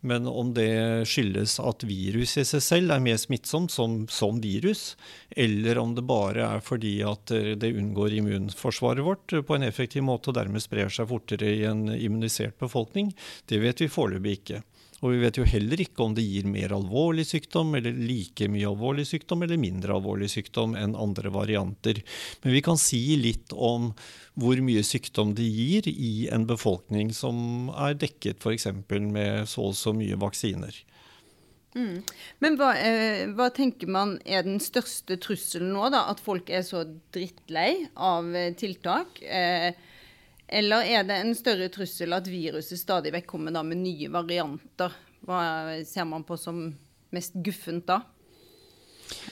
Men 0.00 0.28
om 0.30 0.52
det 0.54 1.08
skyldes 1.10 1.58
at 1.58 1.82
virus 1.82 2.36
i 2.38 2.44
seg 2.46 2.62
selv 2.62 2.92
er 2.94 3.02
mer 3.02 3.16
smittsomt 3.18 3.72
som, 3.74 4.06
som, 4.06 4.38
virus, 4.38 4.96
eller 5.34 5.78
om 5.82 5.96
det 5.96 6.06
bare 6.06 6.44
er 6.46 6.62
fordi 6.62 7.00
at 7.02 7.26
det 7.58 7.72
unngår 7.74 8.14
immunforsvaret 8.20 9.02
vårt 9.02 9.34
på 9.34 9.56
en 9.56 9.66
effektiv 9.66 10.06
måte 10.06 10.30
og 10.30 10.38
dermed 10.38 10.62
sprer 10.62 10.88
seg 10.88 11.10
fortere 11.10 11.50
i 11.50 11.64
en 11.66 11.88
immunisert 11.90 12.54
befolkning, 12.62 13.10
det 13.50 13.58
vet 13.64 13.82
vi 13.82 13.90
foreløpig 13.90 14.38
ikke. 14.38 14.62
Og 14.98 15.12
vi 15.14 15.20
vet 15.22 15.38
jo 15.38 15.46
heller 15.46 15.78
ikke 15.82 16.02
om 16.02 16.14
det 16.16 16.24
gir 16.26 16.48
mer 16.50 16.72
alvorlig 16.74 17.24
sykdom, 17.28 17.76
eller 17.78 17.94
like 17.94 18.48
mye 18.50 18.66
alvorlig 18.66 19.06
sykdom, 19.06 19.44
eller 19.46 19.60
mindre 19.60 19.94
alvorlig 19.94 20.30
sykdom 20.32 20.74
enn 20.78 20.96
andre 20.98 21.30
varianter. 21.34 22.02
Men 22.42 22.56
vi 22.56 22.62
kan 22.66 22.80
si 22.82 23.02
litt 23.20 23.54
om 23.54 23.92
hvor 24.38 24.58
mye 24.62 24.82
sykdom 24.86 25.36
det 25.38 25.46
gir 25.46 25.86
i 25.90 26.26
en 26.34 26.48
befolkning 26.50 27.14
som 27.14 27.70
er 27.78 27.98
dekket 27.98 28.42
f.eks. 28.42 28.70
med 28.90 29.46
så 29.50 29.70
og 29.70 29.78
så 29.78 29.94
mye 29.94 30.18
vaksiner. 30.18 30.82
Mm. 31.76 32.02
Men 32.42 32.56
hva, 32.58 32.72
eh, 32.80 33.26
hva, 33.36 33.50
tenker 33.54 33.90
man 33.92 34.16
er 34.26 34.46
den 34.46 34.58
største 34.62 35.18
trusselen 35.20 35.70
nå? 35.76 35.90
da? 35.94 36.06
At 36.10 36.22
folk 36.22 36.50
er 36.50 36.64
så 36.66 36.82
drittlei 37.14 37.86
av 37.94 38.34
eh, 38.34 38.50
tiltak? 38.58 39.20
Eh, 39.22 39.70
eller 40.48 40.86
er 40.88 41.04
det 41.04 41.16
en 41.20 41.34
større 41.36 41.68
trussel 41.72 42.16
at 42.16 42.28
viruset 42.30 42.80
stadig 42.80 43.12
vekk 43.14 43.26
kommer 43.28 43.52
med 43.62 43.82
nye 43.82 44.08
varianter? 44.12 44.94
Hva 45.26 45.40
ser 45.86 46.08
man 46.08 46.24
på 46.24 46.38
som 46.40 46.62
mest 47.14 47.36
guffent 47.44 47.86
da? 47.88 48.02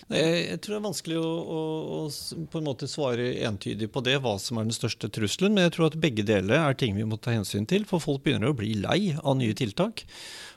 Jeg 0.09 0.61
tror 0.63 0.77
det 0.77 0.79
er 0.79 0.87
vanskelig 0.87 1.19
å, 1.21 1.27
å, 1.27 1.61
å, 2.07 2.43
på 2.53 2.61
en 2.61 2.69
måte 2.69 2.89
svare 2.91 3.33
entydig 3.49 3.89
på 3.93 4.03
det, 4.07 4.17
hva 4.25 4.37
som 4.43 4.61
er 4.61 4.69
den 4.69 4.77
største 4.77 5.11
trusselen. 5.13 5.57
Men 5.57 5.67
jeg 5.67 5.77
tror 5.77 5.91
at 5.91 6.01
begge 6.03 6.25
deler 6.27 6.61
er 6.63 6.79
ting 6.79 6.97
vi 6.97 7.07
må 7.09 7.19
ta 7.21 7.35
hensyn 7.35 7.69
til. 7.69 7.87
For 7.89 8.03
folk 8.03 8.25
begynner 8.25 8.53
å 8.53 8.59
bli 8.59 8.75
lei 8.83 9.17
av 9.19 9.39
nye 9.41 9.57
tiltak. 9.57 10.05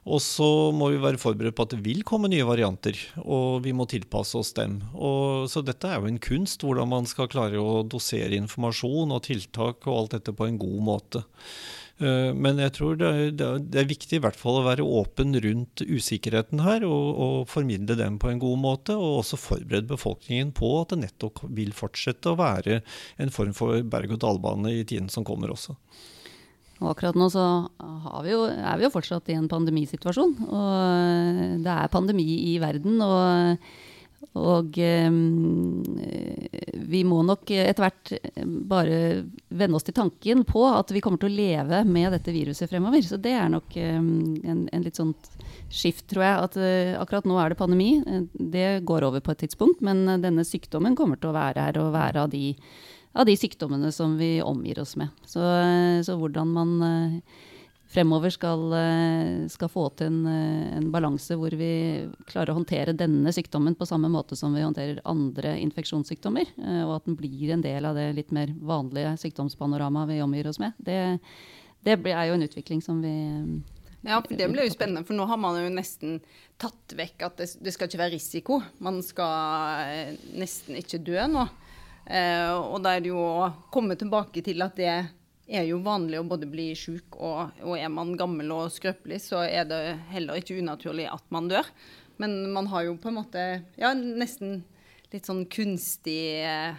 Og 0.09 0.21
så 0.23 0.47
må 0.75 0.91
vi 0.93 1.01
være 1.01 1.19
forberedt 1.21 1.57
på 1.57 1.65
at 1.67 1.73
det 1.75 1.81
vil 1.85 2.05
komme 2.07 2.31
nye 2.31 2.47
varianter, 2.47 2.97
og 3.19 3.65
vi 3.65 3.73
må 3.75 3.85
tilpasse 3.89 4.37
oss 4.39 4.53
dem. 4.57 4.79
Og, 4.95 5.49
så 5.51 5.61
dette 5.65 5.89
er 5.89 5.99
jo 5.99 6.09
en 6.09 6.21
kunst, 6.23 6.63
hvordan 6.63 6.89
man 6.89 7.09
skal 7.09 7.29
klare 7.31 7.59
å 7.59 7.81
dosere 7.83 8.39
informasjon 8.39 9.11
og 9.15 9.25
tiltak 9.27 9.85
og 9.89 9.97
alt 9.97 10.15
dette 10.17 10.33
på 10.35 10.47
en 10.47 10.61
god 10.61 10.79
måte. 10.87 11.25
Eh, 11.99 12.31
men 12.31 12.59
jeg 12.63 12.71
tror 12.77 12.95
det 12.99 13.07
er, 13.09 13.31
det 13.35 13.79
er, 13.81 13.87
viktig 13.89 14.19
i 14.19 14.21
hvert 14.23 14.37
fall 14.39 14.61
å 14.61 14.67
være 14.67 14.85
åpen 14.85 15.35
rundt 15.43 15.83
usikkerheten 15.83 16.61
her, 16.63 16.85
og, 16.87 17.07
og, 17.11 17.39
formidle 17.51 17.97
dem 17.99 18.19
på 18.21 18.31
en 18.31 18.39
god 18.41 18.61
måte. 18.63 18.95
Og 18.95 19.19
også 19.23 19.39
forberede 19.39 19.89
befolkningen 19.89 20.53
på 20.55 20.71
at 20.79 20.93
det 20.93 21.01
nettopp 21.03 21.43
vil 21.55 21.75
fortsette 21.75 22.31
å 22.31 22.39
være 22.39 22.79
en 23.19 23.33
form 23.35 23.51
for 23.57 23.83
berg-og-dal-bane 23.83 24.77
i 24.77 24.85
tiden 24.87 25.11
som 25.11 25.27
kommer 25.27 25.51
også. 25.55 25.75
Og 26.79 26.93
akkurat 26.93 27.17
nå 27.19 27.27
så 27.27 27.43
vi 28.23 28.31
jo, 28.31 28.45
er 28.47 28.79
vi 28.79 28.85
jo 28.85 28.93
fortsatt 28.93 29.27
i 29.27 29.35
en 29.35 29.49
pandemisituasjon. 29.51 30.37
Og 30.47 31.63
det 31.65 31.73
er 31.73 31.91
pandemi 31.91 32.27
i 32.53 32.57
verden. 32.63 33.01
og 33.03 33.59
og 34.37 34.77
um, 34.77 35.95
vi 36.89 37.01
må 37.07 37.21
nok 37.25 37.49
etter 37.49 37.81
hvert 37.81 38.11
bare 38.69 38.99
venne 39.49 39.77
oss 39.77 39.87
til 39.87 39.95
tanken 39.97 40.43
på 40.47 40.61
at 40.69 40.93
vi 40.93 41.01
kommer 41.01 41.21
til 41.21 41.31
å 41.31 41.37
leve 41.39 41.81
med 41.89 42.13
dette 42.13 42.33
viruset 42.33 42.69
fremover. 42.69 43.01
Så 43.05 43.17
det 43.17 43.33
er 43.33 43.49
nok 43.49 43.73
um, 43.73 44.37
en, 44.43 44.61
en, 44.69 44.85
litt 44.85 44.99
sånn 45.01 45.15
skift, 45.73 46.05
tror 46.13 46.27
jeg. 46.27 46.45
At 46.45 46.59
uh, 46.61 47.01
akkurat 47.01 47.29
nå 47.29 47.41
er 47.41 47.51
det 47.51 47.59
pandemi. 47.59 47.89
Det 48.33 48.69
går 48.85 49.09
over 49.09 49.25
på 49.25 49.33
et 49.33 49.43
tidspunkt. 49.47 49.81
Men 49.85 50.05
denne 50.21 50.45
sykdommen 50.45 50.97
kommer 50.99 51.17
til 51.17 51.33
å 51.33 51.37
være 51.37 51.65
her 51.69 51.81
og 51.81 51.93
være 51.97 52.25
av 52.27 52.33
de, 52.33 52.53
av 53.17 53.29
de 53.29 53.37
sykdommene 53.39 53.91
som 53.95 54.13
vi 54.21 54.37
omgir 54.45 54.83
oss 54.85 54.93
med. 55.01 55.09
Så, 55.25 55.41
så 56.05 56.19
hvordan 56.21 56.53
man 56.53 56.75
fremover 57.89 58.29
skal, 58.29 58.73
eh, 58.73 59.47
skal 59.49 59.69
få 59.69 59.87
til 59.97 60.07
en, 60.11 60.25
eh, 60.27 60.77
en 60.77 60.91
balanse 60.91 61.35
hvor 61.35 61.53
vi 61.57 62.07
klarer 62.29 62.53
å 62.53 62.59
håndtere 62.59 62.95
denne 62.97 63.33
sykdommen 63.33 63.75
på 63.75 63.87
samme 63.87 64.11
måte 64.13 64.37
som 64.37 64.53
vi 64.53 64.61
håndterer 64.61 65.01
andre 65.05 65.55
infeksjonssykdommer, 65.63 66.45
eh, 66.59 66.83
og 66.85 66.97
at 66.97 67.05
den 67.05 67.17
blir 67.17 67.53
en 67.53 67.61
del 67.65 67.85
av 67.85 67.95
det 67.95 68.13
litt 68.15 68.31
mer 68.31 68.47
vanlige 68.47 69.15
sykdomspanoramaet 69.17 70.13
vi 70.13 70.21
omgir 70.21 70.47
oss 70.47 70.59
med, 70.59 70.73
det, 70.77 71.19
det 71.83 71.97
er 71.97 72.29
jo 72.29 72.37
en 72.37 72.47
utvikling 72.47 72.83
som 72.83 73.01
vi 73.01 73.63
ja, 74.01 74.21
for 74.21 74.31
Det 74.31 74.47
blir 74.47 74.63
jo 74.63 74.71
spennende, 74.71 75.03
for 75.03 75.13
nå 75.13 75.25
har 75.27 75.35
man 75.35 75.57
jo 75.59 75.69
nesten 75.73 76.21
tatt 76.57 76.93
vekk 76.95 77.25
at 77.25 77.41
det, 77.41 77.49
det 77.59 77.73
skal 77.75 77.89
ikke 77.89 77.99
være 77.99 78.13
risiko. 78.15 78.61
Man 78.79 79.01
skal 79.03 80.15
nesten 80.39 80.77
ikke 80.79 81.01
dø 81.03 81.19
nå. 81.27 81.43
Eh, 82.07 82.53
og 82.55 82.79
da 82.81 82.95
er 82.95 83.03
det 83.03 83.11
jo 83.11 83.19
å 83.19 83.49
komme 83.73 83.97
tilbake 83.99 84.41
til 84.45 84.63
at 84.63 84.79
det 84.79 84.93
er 85.49 85.65
jo 85.65 85.79
vanlig 85.83 86.19
å 86.19 86.27
både 86.29 86.47
bli 86.49 86.69
syk, 86.77 87.17
og, 87.17 87.55
og, 87.63 87.73
er 87.77 87.89
man 87.93 88.13
gammel 88.19 88.51
og 88.53 88.73
skrøpelig, 88.73 89.21
så 89.25 89.43
er 89.47 89.65
det 89.69 89.81
heller 90.13 90.39
ikke 90.39 90.59
unaturlig 90.61 91.07
at 91.09 91.25
man 91.33 91.49
dør. 91.49 91.67
Men 92.21 92.51
man 92.53 92.67
har 92.69 92.85
jo 92.85 92.97
på 92.99 93.09
en 93.09 93.19
måte 93.21 93.45
ja, 93.79 93.93
nesten 93.95 94.61
litt 95.09 95.25
sånn 95.25 95.45
kunstig 95.49 96.43
eh, 96.45 96.77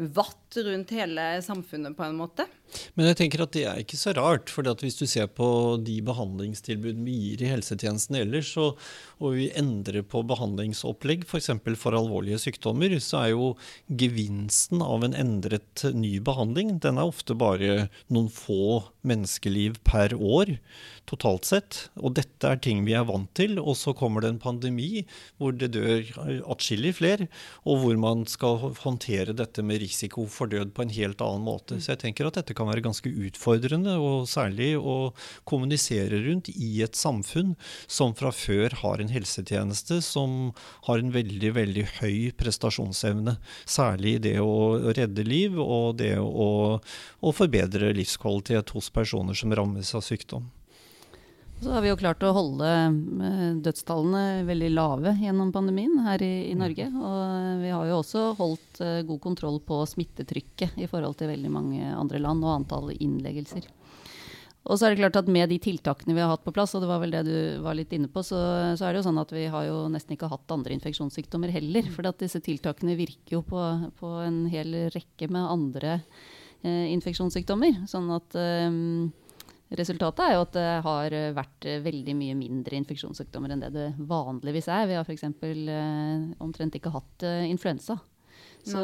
vatt 0.00 0.58
rundt 0.64 0.94
hele 0.96 1.26
samfunnet 1.44 1.96
på 1.96 2.06
en 2.06 2.18
måte. 2.18 2.48
Men 2.94 3.10
jeg 3.10 3.20
tenker 3.22 3.44
at 3.44 3.54
det 3.56 3.64
er 3.68 3.82
ikke 3.82 4.00
så 4.00 4.14
rart. 4.16 4.50
for 4.50 4.66
hvis 4.80 4.98
du 4.98 5.06
ser 5.06 5.26
på 5.26 5.78
de 5.84 6.00
behandlingstilbud 6.06 7.02
vi 7.04 7.16
gir 7.24 7.44
i 7.44 7.50
helsetjenesten 7.52 8.18
ellers, 8.20 8.52
og, 8.60 8.78
og 9.20 9.36
vi 9.38 9.50
endrer 9.58 10.02
på 10.02 10.22
behandlingsopplegg 10.26 11.26
f.eks. 11.26 11.50
For, 11.50 11.78
for 11.78 11.98
alvorlige 11.98 12.40
sykdommer, 12.40 12.96
så 13.02 13.24
er 13.24 13.32
jo 13.34 13.52
gevinsten 13.88 14.82
av 14.84 15.04
en 15.06 15.16
endret 15.16 15.84
ny 15.94 16.18
behandling 16.24 16.78
den 16.80 16.98
er 16.98 17.10
ofte 17.10 17.34
bare 17.38 17.88
noen 18.12 18.30
få 18.32 18.80
menneskeliv 19.06 19.78
per 19.86 20.14
år 20.16 20.56
totalt 21.10 21.48
sett. 21.48 21.78
Og 21.98 22.14
dette 22.18 22.46
er 22.46 22.60
ting 22.62 22.84
vi 22.86 22.94
er 22.96 23.06
vant 23.08 23.30
til. 23.36 23.58
Og 23.60 23.76
så 23.78 23.94
kommer 23.96 24.24
det 24.24 24.34
en 24.34 24.42
pandemi 24.42 25.04
hvor 25.40 25.54
det 25.56 25.72
dør 25.74 26.04
atskillig 26.50 26.94
flere, 27.00 27.28
og 27.64 27.82
hvor 27.82 28.00
man 28.00 28.26
skal 28.30 28.74
håndtere 28.82 29.36
dette 29.36 29.64
med 29.66 29.82
risiko 29.82 30.26
for 30.30 30.50
død 30.50 30.74
på 30.76 30.84
en 30.84 30.94
helt 30.94 31.24
annen 31.24 31.46
måte. 31.46 31.80
Så 31.80 31.94
jeg 31.94 32.04
tenker 32.04 32.28
at 32.28 32.38
dette 32.40 32.56
kan 32.60 32.70
være 32.70 32.84
ganske 32.84 33.10
utfordrende, 33.26 33.96
og 33.96 34.28
særlig 34.30 34.74
å 34.78 35.14
kommunisere 35.48 36.20
rundt 36.26 36.52
i 36.52 36.70
et 36.84 36.98
samfunn 36.98 37.56
som 37.90 38.14
fra 38.18 38.32
før 38.34 38.76
har 38.82 39.00
en 39.02 39.12
helsetjeneste 39.12 40.00
som 40.04 40.52
har 40.86 41.00
en 41.00 41.12
veldig, 41.14 41.54
veldig 41.56 41.86
høy 41.98 42.30
prestasjonsevne. 42.38 43.38
Særlig 43.64 44.18
det 44.28 44.36
å 44.44 44.92
redde 44.92 45.26
liv 45.26 45.58
og 45.60 45.98
det 46.02 46.14
å, 46.20 46.78
å 46.78 47.36
forbedre 47.36 47.94
livskvalitet 47.96 48.76
hos 48.76 48.92
personer 48.94 49.38
som 49.38 49.54
rammes 49.56 49.94
av 49.96 50.04
sykdom. 50.06 50.50
Så 51.60 51.70
har 51.74 51.82
vi 51.84 51.90
jo 51.90 51.98
klart 52.00 52.22
å 52.24 52.32
holde 52.32 52.68
eh, 52.68 53.40
dødstallene 53.60 54.46
veldig 54.48 54.70
lave 54.72 55.12
gjennom 55.20 55.50
pandemien 55.52 55.98
her 56.06 56.22
i, 56.24 56.48
i, 56.48 56.54
Norge. 56.56 56.86
Og 56.88 57.60
vi 57.60 57.74
har 57.74 57.90
jo 57.90 57.98
også 57.98 58.22
holdt 58.38 58.80
uh, 58.80 59.02
god 59.04 59.20
kontroll 59.20 59.58
på 59.60 59.82
smittetrykket 59.90 60.80
i 60.80 60.88
forhold 60.88 61.18
til 61.20 61.28
veldig 61.28 61.52
mange 61.52 61.90
andre 61.92 62.22
land, 62.24 62.46
og 62.46 62.54
antall 62.62 62.94
innleggelser. 62.96 63.68
Og 64.64 64.76
så 64.76 64.86
er 64.86 64.94
det 64.94 65.02
klart 65.02 65.20
at 65.20 65.28
Med 65.32 65.52
de 65.52 65.60
tiltakene 65.60 66.16
vi 66.16 66.24
har 66.24 66.32
hatt 66.32 66.44
på 66.44 66.52
plass, 66.56 66.72
og 66.76 66.84
det 66.84 66.88
var 66.88 67.04
vel 67.04 67.12
det 67.12 67.22
du 67.28 67.36
var 67.64 67.76
litt 67.76 67.92
inne 67.96 68.08
på, 68.12 68.24
så, 68.24 68.40
så 68.80 68.88
er 68.88 68.92
det 68.92 69.02
jo 69.02 69.08
sånn 69.10 69.20
at 69.20 69.32
vi 69.36 69.46
har 69.52 69.68
jo 69.68 69.86
nesten 69.92 70.16
ikke 70.16 70.32
hatt 70.32 70.56
andre 70.56 70.76
infeksjonssykdommer 70.80 71.52
heller. 71.52 71.92
For 71.92 72.08
disse 72.20 72.40
tiltakene 72.44 72.96
virker 72.96 73.36
jo 73.36 73.44
på, 73.44 73.64
på, 74.00 74.16
en 74.24 74.46
hel 74.52 74.86
rekke 74.96 75.28
med 75.28 75.44
andre 75.44 75.98
eh, 76.64 76.88
infeksjonssykdommer. 76.96 77.82
Sånn 77.90 78.08
at 78.16 78.36
eh, 78.40 78.68
Resultatet 79.78 80.24
er 80.24 80.32
jo 80.34 80.44
at 80.44 80.54
det 80.56 80.68
har 80.82 81.14
vært 81.36 81.66
veldig 81.84 82.14
mye 82.18 82.36
mindre 82.38 82.78
infeksjonssykdommer 82.80 83.54
enn 83.54 83.60
det 83.62 83.68
det 83.76 83.88
vanligvis 84.10 84.66
er. 84.66 84.88
Vi 84.90 84.96
har 84.98 85.06
f.eks. 85.06 85.28
Eh, 85.30 86.24
omtrent 86.42 86.74
ikke 86.74 86.90
hatt 86.94 87.26
eh, 87.26 87.44
influensa. 87.46 88.00
Så, 88.60 88.80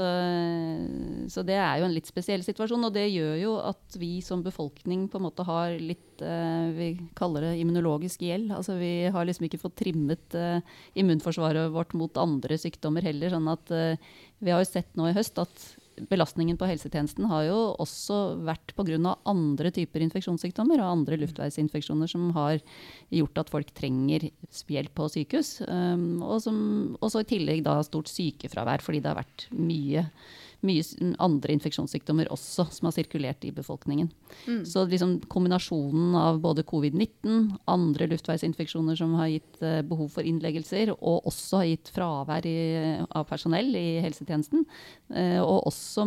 så, 1.29 1.43
det 1.45 1.57
er 1.61 1.81
jo 1.81 1.87
en 1.87 1.93
litt 1.93 2.09
spesiell 2.09 2.41
situasjon. 2.45 2.87
Og 2.89 2.95
det 2.95 3.07
gjør 3.11 3.35
jo 3.41 3.55
at 3.61 3.97
vi 4.01 4.19
som 4.25 4.45
befolkning 4.45 5.05
på 5.13 5.21
en 5.21 5.27
måte 5.27 5.45
har 5.47 5.77
litt 5.77 6.23
eh, 6.25 6.69
Vi 6.77 6.89
kaller 7.19 7.49
det 7.49 7.57
immunologisk 7.61 8.25
gjeld. 8.25 8.55
Altså 8.57 8.79
vi 8.81 9.09
har 9.13 9.29
liksom 9.29 9.49
ikke 9.49 9.61
fått 9.61 9.79
trimmet 9.83 10.37
eh, 10.39 10.63
immunforsvaret 10.97 11.73
vårt 11.75 11.97
mot 11.99 12.23
andre 12.23 12.59
sykdommer 12.61 13.05
heller. 13.05 13.35
sånn 13.35 13.51
at 13.53 13.75
eh, 13.75 14.15
vi 14.41 14.55
har 14.55 14.65
jo 14.65 14.71
sett 14.71 14.97
nå 14.97 15.11
i 15.11 15.17
høst 15.17 15.43
at 15.43 15.67
belastningen 16.11 16.59
på 16.61 16.69
helsetjenesten 16.69 17.27
har 17.31 17.47
jo 17.49 17.59
også 17.83 18.19
vært 18.47 18.75
pga. 18.77 19.15
andre 19.25 19.71
typer 19.75 20.05
infeksjonssykdommer 20.07 20.81
og 20.83 20.93
andre 20.93 21.19
luftveisinfeksjoner 21.23 22.11
som 22.11 22.31
har 22.37 22.61
gjort 23.11 23.39
at 23.43 23.53
folk 23.53 23.73
trenger 23.77 24.29
hjelp 24.29 24.95
på 24.95 25.09
sykehus. 25.13 25.61
Um, 25.69 26.23
og 26.23 26.41
så 27.11 27.23
i 27.23 27.31
tillegg 27.31 27.65
da 27.67 27.79
stort 27.87 28.11
sykefravær 28.13 28.85
fordi 28.85 29.01
det 29.03 29.13
har 29.13 29.23
vært 29.23 29.49
mye 29.57 30.07
mye 30.65 31.15
andre 31.23 31.55
infeksjonssykdommer 31.57 32.31
også 32.33 32.67
som 32.73 32.89
har 32.89 32.95
sirkulert 32.97 33.45
i 33.45 33.53
befolkningen. 33.55 34.09
Mm. 34.47 34.63
Så 34.69 34.85
liksom 34.89 35.19
kombinasjonen 35.33 36.15
av 36.19 36.41
både 36.41 36.65
covid-19, 36.67 37.59
andre 37.71 38.09
luftveisinfeksjoner 38.13 38.99
som 38.99 39.15
har 39.21 39.31
gitt 39.35 39.61
uh, 39.63 39.81
behov 39.87 40.11
for 40.17 40.27
innleggelser, 40.27 40.95
og 40.97 41.29
også 41.29 41.63
har 41.63 41.71
gitt 41.71 41.93
fravær 41.95 42.49
i, 42.49 42.57
av 43.07 43.27
personell 43.29 43.73
i 43.77 44.01
helsetjenesten, 44.05 44.65
uh, 45.15 45.41
og 45.45 45.69
også 45.73 46.07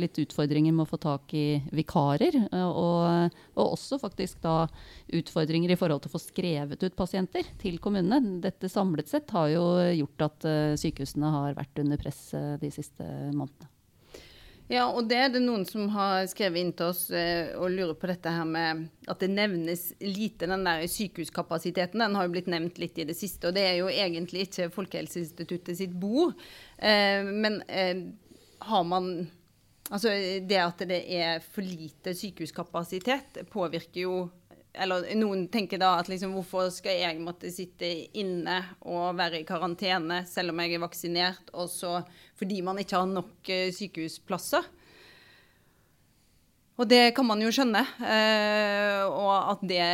litt 0.00 0.18
utfordringer 0.22 0.74
med 0.74 0.86
å 0.86 0.90
få 0.90 1.00
tak 1.02 1.34
i 1.36 1.46
vikarer, 1.76 2.40
uh, 2.54 2.68
og, 2.68 3.38
og, 3.56 3.64
også 3.70 4.00
faktisk 4.02 4.40
da 4.44 4.64
utfordringer 5.20 5.74
i 5.74 5.78
forhold 5.78 6.04
til 6.04 6.12
å 6.12 6.16
få 6.16 6.22
skrevet 6.22 6.82
ut 6.82 6.96
pasienter 6.98 7.52
til 7.60 7.78
kommunene. 7.82 8.40
Dette 8.42 8.70
samlet 8.70 9.10
sett 9.10 9.30
har 9.34 9.50
jo 9.52 9.64
gjort 10.00 10.26
at 10.26 10.48
sykehusene 10.80 11.34
har 11.34 11.58
vært 11.58 11.82
under 11.82 12.00
press 12.00 12.30
de 12.60 12.72
siste 12.72 13.04
månedene. 13.34 13.70
Ja, 14.70 14.84
og 14.86 15.08
det 15.10 15.16
er 15.18 15.32
det 15.34 15.40
noen 15.42 15.64
som 15.66 15.88
har 15.90 16.28
skrevet 16.30 16.60
inn 16.60 16.70
til 16.78 16.92
oss 16.92 17.08
eh, 17.10 17.48
og 17.58 17.72
lurer 17.74 17.96
på 17.98 18.06
dette 18.06 18.30
her 18.30 18.46
med 18.46 18.84
at 19.10 19.18
det 19.18 19.32
nevnes 19.32 19.88
lite, 19.98 20.46
den 20.46 20.62
der 20.62 20.84
sykehuskapasiteten. 20.86 21.98
Den 22.04 22.14
har 22.14 22.28
jo 22.28 22.34
blitt 22.36 22.50
nevnt 22.52 22.78
litt 22.78 23.00
i 23.02 23.06
det 23.08 23.16
siste, 23.18 23.50
og 23.50 23.56
det 23.56 23.64
er 23.66 23.80
jo 23.80 23.90
egentlig 23.90 24.46
ikke 24.46 24.68
Folkehelseinstituttet 24.76 25.80
sitt 25.80 25.96
bord. 25.98 26.38
Eh, 26.78 27.26
men 27.26 27.60
eh, 27.66 28.06
har 28.70 28.86
man 28.86 29.12
Altså 29.90 30.12
det 30.46 30.58
at 30.62 30.82
det 30.86 31.00
er 31.18 31.40
for 31.42 31.66
lite 31.66 32.12
sykehuskapasitet, 32.14 33.40
påvirker 33.50 34.04
jo 34.04 34.12
eller 34.72 35.06
noen 35.18 35.46
tenker 35.50 35.80
da 35.80 35.96
at 35.98 36.08
liksom, 36.10 36.34
hvorfor 36.36 36.68
skal 36.74 37.00
jeg 37.00 37.22
måtte 37.22 37.50
sitte 37.52 37.88
inne 38.18 38.60
og 38.86 39.16
være 39.18 39.40
i 39.40 39.46
karantene 39.48 40.22
selv 40.30 40.52
om 40.52 40.62
jeg 40.62 40.76
er 40.76 40.82
vaksinert, 40.84 41.50
og 41.54 41.70
så 41.72 41.98
fordi 42.38 42.60
man 42.66 42.78
ikke 42.82 43.00
har 43.00 43.10
nok 43.10 43.50
uh, 43.50 43.70
sykehusplasser. 43.74 44.68
Og 46.80 46.88
det 46.88 47.10
kan 47.16 47.26
man 47.28 47.42
jo 47.44 47.50
skjønne. 47.52 47.82
Eh, 48.00 49.02
og 49.04 49.50
at 49.52 49.64
det 49.68 49.88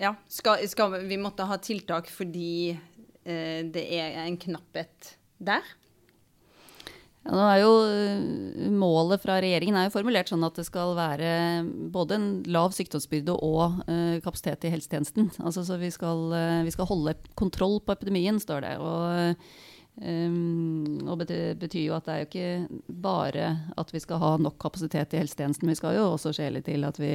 Ja, 0.00 0.14
skal, 0.26 0.64
skal, 0.66 0.96
vi 1.06 1.20
måtte 1.20 1.46
ha 1.46 1.54
tiltak 1.62 2.08
fordi 2.10 2.72
det 3.22 3.84
er 3.94 4.16
en 4.24 4.38
knapphet 4.40 5.12
der? 5.38 5.62
Ja, 7.20 7.34
nå 7.36 7.46
er 7.46 7.58
jo 7.60 7.72
Målet 8.80 9.20
fra 9.20 9.36
regjeringen 9.42 9.76
er 9.76 9.88
jo 9.88 9.94
formulert 9.94 10.30
sånn 10.30 10.44
at 10.46 10.56
det 10.56 10.64
skal 10.68 10.94
være 10.96 11.32
både 11.92 12.16
en 12.16 12.28
lav 12.48 12.72
sykdomsbyrde 12.76 13.34
og 13.44 13.82
uh, 13.84 14.16
kapasitet 14.24 14.64
i 14.64 14.72
helsetjenesten. 14.72 15.28
Altså, 15.44 15.64
så 15.66 15.76
vi 15.80 15.90
skal, 15.92 16.30
uh, 16.32 16.62
vi 16.64 16.72
skal, 16.72 16.88
holde 16.88 17.18
kontroll 17.38 17.78
på 17.84 17.92
epidemien, 17.92 18.40
står 18.40 18.64
det. 18.64 18.72
Og, 18.80 19.44
um, 20.00 20.96
og 21.12 21.26
det 21.28 21.58
betyr 21.60 21.90
jo 21.90 21.98
at 21.98 22.08
det 22.08 22.14
er 22.14 22.22
jo 22.22 22.30
ikke 22.30 22.80
bare 23.04 23.52
at 23.84 23.92
vi 23.92 24.00
skal 24.00 24.22
ha 24.24 24.34
nok 24.40 24.56
kapasitet 24.62 25.12
i 25.12 25.20
helsetjenesten. 25.20 25.68
Vi 25.68 25.76
skal 25.76 25.98
jo 25.98 26.08
også 26.14 26.32
skjele 26.36 26.64
til 26.64 26.88
at 26.88 27.00
vi 27.02 27.14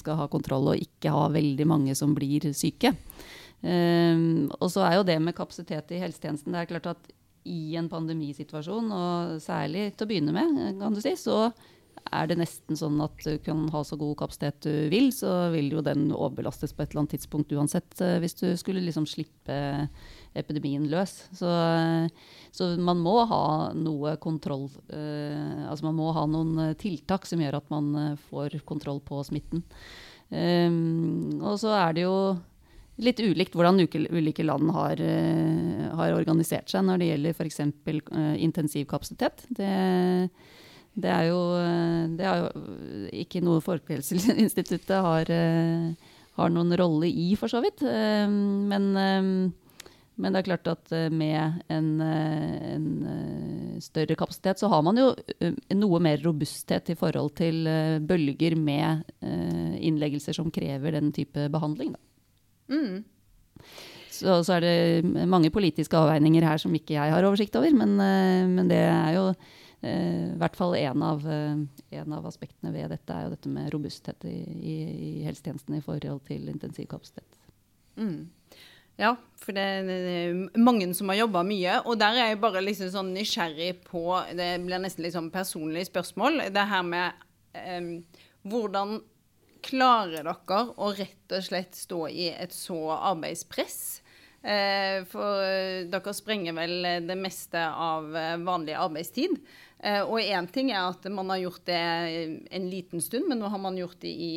skal 0.00 0.18
ha 0.18 0.30
kontroll 0.32 0.72
og 0.74 0.82
ikke 0.82 1.14
ha 1.14 1.28
veldig 1.30 1.70
mange 1.70 1.94
som 1.98 2.16
blir 2.18 2.50
syke. 2.58 2.96
Um, 3.62 4.50
og 4.58 4.66
så 4.74 4.82
er 4.88 4.98
jo 4.98 5.06
det 5.06 5.20
med 5.22 5.38
kapasitet 5.38 5.94
i 5.94 6.02
helsetjenesten 6.02 6.52
det 6.52 6.64
er 6.64 6.74
klart 6.74 6.96
at 6.98 7.14
i 7.44 7.76
en 7.78 7.90
pandemisituasjon, 7.92 8.90
og 8.94 9.38
særlig 9.44 9.90
til 9.94 10.06
å 10.06 10.10
begynne 10.10 10.34
med, 10.34 10.58
kan 10.80 10.96
du 10.96 11.00
si, 11.04 11.14
så 11.20 11.48
er 12.12 12.28
det 12.28 12.36
nesten 12.38 12.78
sånn 12.78 13.00
at 13.04 13.16
du 13.24 13.38
kan 13.42 13.64
ha 13.72 13.80
så 13.86 13.96
god 13.98 14.16
kapasitet 14.20 14.66
du 14.66 14.90
vil, 14.92 15.10
så 15.14 15.48
vil 15.54 15.70
jo 15.72 15.82
den 15.84 16.08
overbelastes 16.12 16.74
på 16.74 16.84
et 16.84 16.92
eller 16.92 17.04
annet 17.04 17.14
tidspunkt 17.16 17.52
uansett, 17.56 17.96
eh, 18.04 18.18
hvis 18.22 18.36
du 18.40 18.46
skulle 18.60 18.82
liksom 18.84 19.06
slippe 19.08 19.56
epidemien 20.36 20.86
løs. 20.90 21.14
Så, 21.36 21.50
så 22.54 22.70
man 22.82 23.02
må 23.02 23.16
ha 23.30 23.44
noe 23.78 24.16
kontroll 24.22 24.66
eh, 24.90 25.62
Altså 25.68 25.86
man 25.86 25.98
må 25.98 26.10
ha 26.16 26.24
noen 26.28 26.74
tiltak 26.80 27.28
som 27.28 27.42
gjør 27.42 27.60
at 27.60 27.70
man 27.72 27.92
eh, 28.00 28.18
får 28.30 28.58
kontroll 28.68 29.00
på 29.04 29.22
smitten. 29.26 29.64
Um, 30.34 31.36
og 31.44 31.58
så 31.60 31.74
er 31.76 31.94
det 31.94 32.06
jo 32.06 32.16
litt 33.02 33.20
ulikt 33.20 33.56
hvordan 33.56 33.80
ulike 33.82 34.44
land 34.46 34.70
har, 34.74 35.00
uh, 35.00 35.86
har, 35.98 36.14
organisert 36.14 36.70
seg 36.70 36.86
når 36.86 37.00
det 37.00 37.08
gjelder 37.10 37.34
f.eks. 37.34 37.60
Uh, 38.14 38.36
intensivkapasitet. 38.38 39.46
Det, 39.48 39.72
det, 40.94 41.10
er 41.10 41.26
jo, 41.26 41.40
eh, 41.58 42.04
det 42.14 42.28
er 42.30 42.44
jo 42.44 43.08
ikke 43.24 43.42
noe 43.42 43.64
Folkehelseinstituttet 43.64 44.94
har, 44.94 45.32
har, 46.38 46.54
noen 46.54 46.78
rolle 46.78 47.10
i, 47.10 47.32
for 47.38 47.50
så 47.50 47.58
vidt. 47.64 47.82
Men, 47.82 48.86
men, 48.94 50.28
det 50.30 50.38
er 50.38 50.46
klart 50.46 50.70
at 50.70 50.94
med 51.10 51.66
en, 51.66 51.90
en, 51.98 52.86
større 53.82 54.14
kapasitet, 54.14 54.62
så 54.62 54.70
har 54.70 54.86
man 54.86 55.02
jo 55.02 55.10
noe 55.74 56.02
mer 56.06 56.22
robusthet 56.22 56.94
i 56.94 56.98
forhold 56.98 57.34
til 57.42 57.66
bølger 58.06 58.54
med 58.54 59.02
innleggelser 59.82 60.38
som 60.38 60.54
krever 60.54 60.94
den 60.94 61.10
type 61.16 61.50
behandling. 61.50 61.96
Da. 61.98 62.13
Mm. 62.70 63.04
Så, 64.14 64.38
så, 64.46 64.56
er 64.56 64.62
det 64.62 65.26
mange 65.28 65.50
politiske 65.50 65.98
avveininger 65.98 66.46
her 66.46 66.60
som 66.62 66.74
ikke 66.76 66.94
jeg 66.96 67.12
har 67.14 67.26
oversikt 67.26 67.56
over, 67.58 67.74
men, 67.74 67.96
eh, 68.02 68.44
men 68.50 68.70
det 68.70 68.78
er 68.78 69.16
jo 69.16 69.24
eh, 69.30 70.30
i 70.30 70.38
hvert 70.38 70.58
fall 70.58 70.76
en 70.78 71.02
av, 71.02 71.24
eh, 71.26 71.64
en 71.98 72.14
av, 72.14 72.28
aspektene 72.30 72.72
ved 72.74 72.94
dette 72.94 73.16
er 73.16 73.26
jo 73.26 73.34
dette 73.34 73.50
med 73.50 73.72
robusthet 73.74 74.28
i, 74.30 74.36
i, 74.54 74.76
i 75.08 75.10
helsetjenesten 75.26 75.78
i 75.78 75.82
forhold 75.84 76.22
til 76.28 76.46
intensivkapasitet. 76.52 77.40
Mm. 77.98 78.30
Ja, 78.94 79.16
for 79.42 79.56
det 79.56 79.62
er 79.62 80.36
mange 80.60 80.86
som 80.94 81.10
har 81.10 81.24
jobba 81.24 81.42
mye. 81.46 81.80
Og 81.82 81.98
der 81.98 82.14
er 82.14 82.30
jeg 82.30 82.40
bare 82.42 82.62
liksom 82.62 82.92
sånn 82.94 83.10
nysgjerrig 83.16 83.72
på 83.88 84.04
Det 84.38 84.52
blir 84.62 84.82
nesten 84.82 85.02
litt 85.02 85.16
sånn 85.16 85.32
personlig 85.34 85.88
spørsmål. 85.88 86.44
Det 86.54 86.66
her 86.70 86.86
med 86.86 87.26
eh, 87.58 87.90
hvordan 88.46 89.00
Klarer 89.64 90.26
dere 90.26 90.62
å 90.76 90.90
rett 90.92 91.32
og 91.32 91.44
slett 91.44 91.76
stå 91.78 92.00
i 92.12 92.28
et 92.32 92.52
så 92.52 92.78
arbeidspress? 92.96 94.04
Eh, 94.44 95.00
for 95.08 95.40
eh, 95.40 95.86
dere 95.88 96.12
sprenger 96.12 96.52
vel 96.52 96.74
det 97.08 97.16
meste 97.16 97.60
av 97.64 98.10
eh, 98.12 98.36
vanlig 98.44 98.76
arbeidstid. 98.76 99.38
Og 99.84 100.16
én 100.16 100.46
ting 100.48 100.70
er 100.72 100.86
at 100.86 101.04
man 101.12 101.28
har 101.28 101.42
gjort 101.42 101.66
det 101.68 101.76
en 101.76 102.68
liten 102.72 103.02
stund, 103.04 103.26
men 103.28 103.36
nå 103.36 103.50
har 103.52 103.60
man 103.60 103.76
gjort 103.76 103.98
det 104.00 104.12
i 104.16 104.30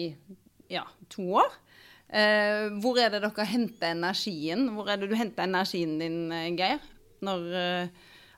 ja, 0.67 0.81
to 1.07 1.23
år. 1.39 1.53
Hvor 2.83 2.99
er 2.99 3.13
det 3.13 3.21
dere 3.23 3.45
henter 3.47 3.93
energien? 3.93 4.65
Hvor 4.75 4.91
er 4.91 4.99
det 4.99 5.07
du 5.07 5.15
henter 5.15 5.47
energien 5.47 5.93
din, 6.01 6.17
Geir, 6.59 6.83
når 7.23 7.47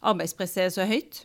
arbeidspresset 0.05 0.67
er 0.67 0.75
så 0.75 0.85
høyt? 0.85 1.23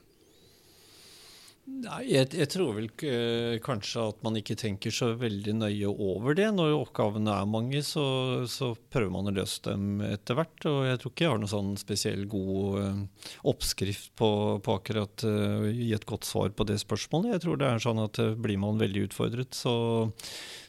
Nei, 1.64 2.02
jeg, 2.10 2.28
jeg, 2.36 2.48
tror 2.52 2.74
vel 2.76 2.90
uh, 2.92 3.54
kanskje 3.64 4.02
at 4.10 4.18
man 4.24 4.36
ikke 4.36 4.56
tenker 4.60 4.92
så 4.92 5.14
veldig 5.16 5.54
nøye 5.62 5.88
over 5.88 6.36
det. 6.36 6.50
Når 6.52 6.74
oppgavene 6.76 7.32
er 7.32 7.48
mange, 7.48 7.80
så, 7.86 8.04
så 8.52 8.74
prøver 8.92 9.12
man 9.14 9.30
å 9.30 9.32
løse 9.32 9.62
dem 9.64 10.02
etter 10.04 10.36
hvert. 10.36 10.66
Og 10.68 10.82
jeg 10.84 11.00
tror 11.00 11.14
ikke 11.14 11.24
jeg 11.24 11.32
har 11.32 11.40
noen 11.40 11.52
sånn 11.54 11.70
spesiell 11.80 12.26
god 12.28 12.82
uh, 12.82 13.30
oppskrift 13.48 14.12
på, 14.20 14.28
på 14.60 14.76
akkurat 14.76 15.24
uh, 15.24 15.64
gi 15.70 15.88
et 15.96 16.04
godt 16.08 16.28
svar 16.28 16.52
på 16.52 16.66
det 16.68 16.76
spørsmålet. 16.84 17.32
Jeg 17.32 17.44
tror 17.46 17.60
det 17.60 17.70
er 17.70 17.84
sånn 17.86 18.02
at 18.04 18.20
blir 18.44 18.60
man 18.60 18.82
veldig 18.82 19.06
utfordret, 19.08 19.56
så, 19.56 19.74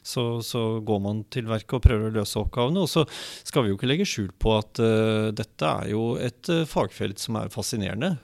så, 0.00 0.24
så, 0.40 0.64
går 0.80 1.02
man 1.04 1.26
til 1.28 1.50
verket 1.50 1.76
og 1.76 1.84
prøver 1.90 2.08
å 2.08 2.16
løse 2.22 2.40
oppgavene. 2.40 2.86
Og 2.86 2.88
så 2.88 3.04
skal 3.44 3.66
vi 3.66 3.74
jo 3.74 3.76
ikke 3.76 3.92
legge 3.92 4.08
skjul 4.08 4.32
på 4.40 4.56
at 4.56 4.80
dette 5.36 5.74
er 5.84 5.92
jo 5.92 6.14
et 6.16 6.48
fagfelt 6.72 7.20
som 7.20 7.36
er 7.42 7.52
fascinerende. 7.52 8.16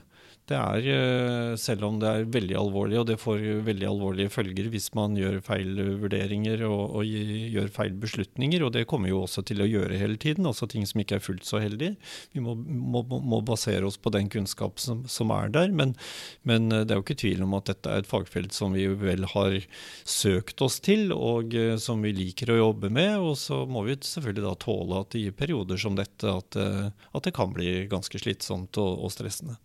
Det 0.50 0.56
er, 0.58 0.86
eh, 0.90 1.54
selv 1.54 1.84
om 1.86 1.98
det 2.02 2.08
er 2.10 2.24
veldig 2.34 2.56
alvorlig, 2.58 2.96
og 2.98 3.06
det 3.06 3.18
får 3.22 3.44
veldig 3.62 3.86
alvorlige 3.86 4.32
følger 4.34 4.66
hvis 4.72 4.88
man 4.98 5.14
gjør 5.14 5.38
feil 5.46 5.78
vurderinger 6.02 6.64
og, 6.66 6.96
og, 6.98 7.06
gjør 7.06 7.70
feil 7.70 7.94
beslutninger, 8.02 8.64
og 8.66 8.72
det 8.74 8.88
kommer 8.90 9.12
jo 9.12 9.20
også 9.22 9.44
til 9.46 9.62
å 9.62 9.68
gjøre 9.70 10.00
hele 10.00 10.18
tiden, 10.18 10.48
også 10.50 10.66
ting 10.72 10.82
som 10.88 10.98
ikke 11.00 11.20
er 11.20 11.22
fullt 11.22 11.46
så 11.46 11.62
heldige. 11.62 11.94
Vi 12.34 12.42
må, 12.42 12.56
må, 12.58 13.04
må 13.06 13.38
basere 13.46 13.86
oss 13.86 14.00
på 14.02 14.10
den 14.14 14.26
kunnskap 14.32 14.82
som, 14.82 15.04
som 15.06 15.30
er 15.30 15.52
der, 15.54 15.70
men, 15.70 15.94
men, 16.42 16.68
det 16.72 16.90
er 16.90 16.98
jo 16.98 17.06
ikke 17.06 17.20
tvil 17.22 17.46
om 17.46 17.54
at 17.60 17.70
dette 17.70 17.94
er 17.94 18.02
et 18.02 18.10
fagfelt 18.10 18.56
som 18.56 18.74
vi 18.74 18.88
vel 18.98 19.28
har 19.36 19.60
søkt 20.02 20.62
oss 20.66 20.80
til, 20.82 21.14
og 21.14 21.54
eh, 21.54 21.76
som 21.78 22.02
vi 22.02 22.16
liker 22.18 22.50
å 22.50 22.60
jobbe 22.64 22.90
med. 22.90 23.14
Og 23.22 23.38
så 23.38 23.62
må 23.62 23.86
vi 23.86 24.00
selvfølgelig 24.02 24.48
da 24.48 24.58
tåle 24.66 25.04
at 25.06 25.18
i 25.22 25.28
perioder 25.30 25.78
som 25.78 25.94
dette 25.98 26.34
at, 26.34 26.58
eh, 26.58 26.88
at 26.90 27.28
det 27.30 27.36
kan 27.36 27.54
bli 27.54 27.84
ganske 27.92 28.18
slitsomt 28.18 28.82
og, 28.82 29.06
og 29.06 29.14
stressende. 29.14 29.60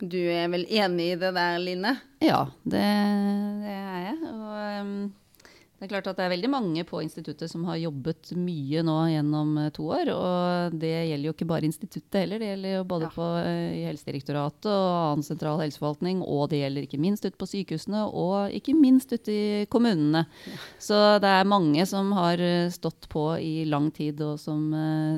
Du 0.00 0.16
er 0.16 0.48
vel 0.48 0.64
enig 0.72 1.10
i 1.12 1.16
det 1.20 1.30
der, 1.36 1.58
Line? 1.60 1.90
Ja, 2.24 2.46
det, 2.64 2.84
det 3.60 3.74
er 3.74 3.98
jeg. 4.06 4.14
Og, 4.30 4.54
um, 4.80 4.94
det 5.80 5.86
er 5.86 5.92
klart 5.94 6.08
at 6.10 6.18
det 6.18 6.24
er 6.26 6.32
veldig 6.34 6.48
mange 6.52 6.82
på 6.84 6.98
instituttet 7.00 7.48
som 7.48 7.62
har 7.64 7.78
jobbet 7.80 8.34
mye 8.36 8.82
nå 8.84 8.94
gjennom 9.08 9.54
eh, 9.62 9.70
to 9.72 9.86
år. 9.88 10.10
Og 10.12 10.74
det 10.76 10.90
gjelder 10.92 11.24
jo 11.24 11.32
ikke 11.32 11.46
bare 11.48 11.64
instituttet 11.64 12.18
heller, 12.20 12.42
det 12.42 12.50
gjelder 12.50 12.74
jo 12.74 12.82
både 12.90 13.06
ja. 13.06 13.12
på, 13.14 13.28
eh, 13.40 13.78
i 13.78 13.86
Helsedirektoratet 13.86 14.68
og 14.68 14.88
annen 14.98 15.24
sentral 15.24 15.62
helseforvaltning, 15.64 16.20
og 16.20 16.50
det 16.52 16.60
gjelder 16.60 16.84
ikke 16.84 17.00
minst 17.00 17.24
ute 17.24 17.40
på 17.40 17.48
sykehusene, 17.48 18.02
og 18.12 18.52
ikke 18.58 18.74
minst 18.76 19.14
ute 19.16 19.32
i 19.32 19.46
kommunene. 19.72 20.26
Ja. 20.50 20.58
Så 20.84 20.98
det 21.24 21.30
er 21.38 21.48
mange 21.48 21.88
som 21.88 22.12
har 22.18 22.44
eh, 22.44 22.68
stått 22.76 23.08
på 23.08 23.24
i 23.40 23.64
lang 23.64 23.88
tid, 23.96 24.20
og 24.20 24.36
som 24.42 24.68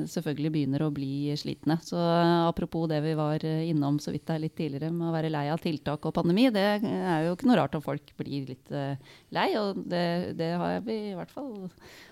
selvfølgelig 0.07 0.53
begynner 0.55 0.87
å 0.87 0.93
bli 0.95 1.35
slitne. 1.39 1.75
Så 1.83 1.99
apropos 1.99 2.87
det 2.87 3.01
vi 3.03 3.17
var 3.19 3.43
innom 3.43 3.99
så 3.99 4.15
vidt 4.15 4.29
det 4.29 4.37
er 4.37 4.45
litt 4.45 4.55
tidligere, 4.61 4.93
med 4.95 5.09
å 5.11 5.13
være 5.17 5.33
lei 5.33 5.43
av 5.51 5.59
tiltak 5.59 6.07
og 6.07 6.15
pandemi, 6.15 6.47
det 6.55 6.65
er 6.79 7.27
jo 7.27 7.35
ikke 7.35 7.51
noe 7.51 7.59
rart 7.59 7.75
om 7.75 7.83
folk 7.83 8.15
blir 8.15 8.47
litt 8.53 8.71
lei. 9.35 9.49
og 9.59 9.83
det, 9.89 10.37
det 10.39 10.53
har 10.59 10.81
vi 10.85 10.97
i 11.11 11.15
hvert 11.17 11.31
fall 11.33 11.53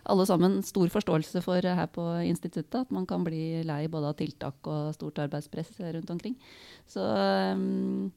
alle 0.09 0.27
sammen 0.29 0.59
stor 0.65 0.91
forståelse 0.93 1.43
for 1.45 1.65
her 1.65 1.89
på 1.93 2.05
instituttet. 2.27 2.83
At 2.83 2.93
man 2.93 3.07
kan 3.09 3.25
bli 3.25 3.63
lei 3.67 3.85
både 3.91 4.11
av 4.11 4.19
tiltak 4.19 4.69
og 4.69 4.93
stort 4.97 5.21
arbeidspress 5.23 5.75
rundt 5.97 6.13
omkring. 6.13 6.37
Så 6.89 7.03
um, 7.03 8.11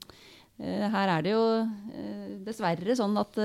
her 0.59 1.11
er 1.17 1.25
det 1.27 1.35
jo 1.35 1.45
uh, 1.65 2.29
dessverre 2.47 2.95
sånn 2.99 3.17
at 3.19 3.39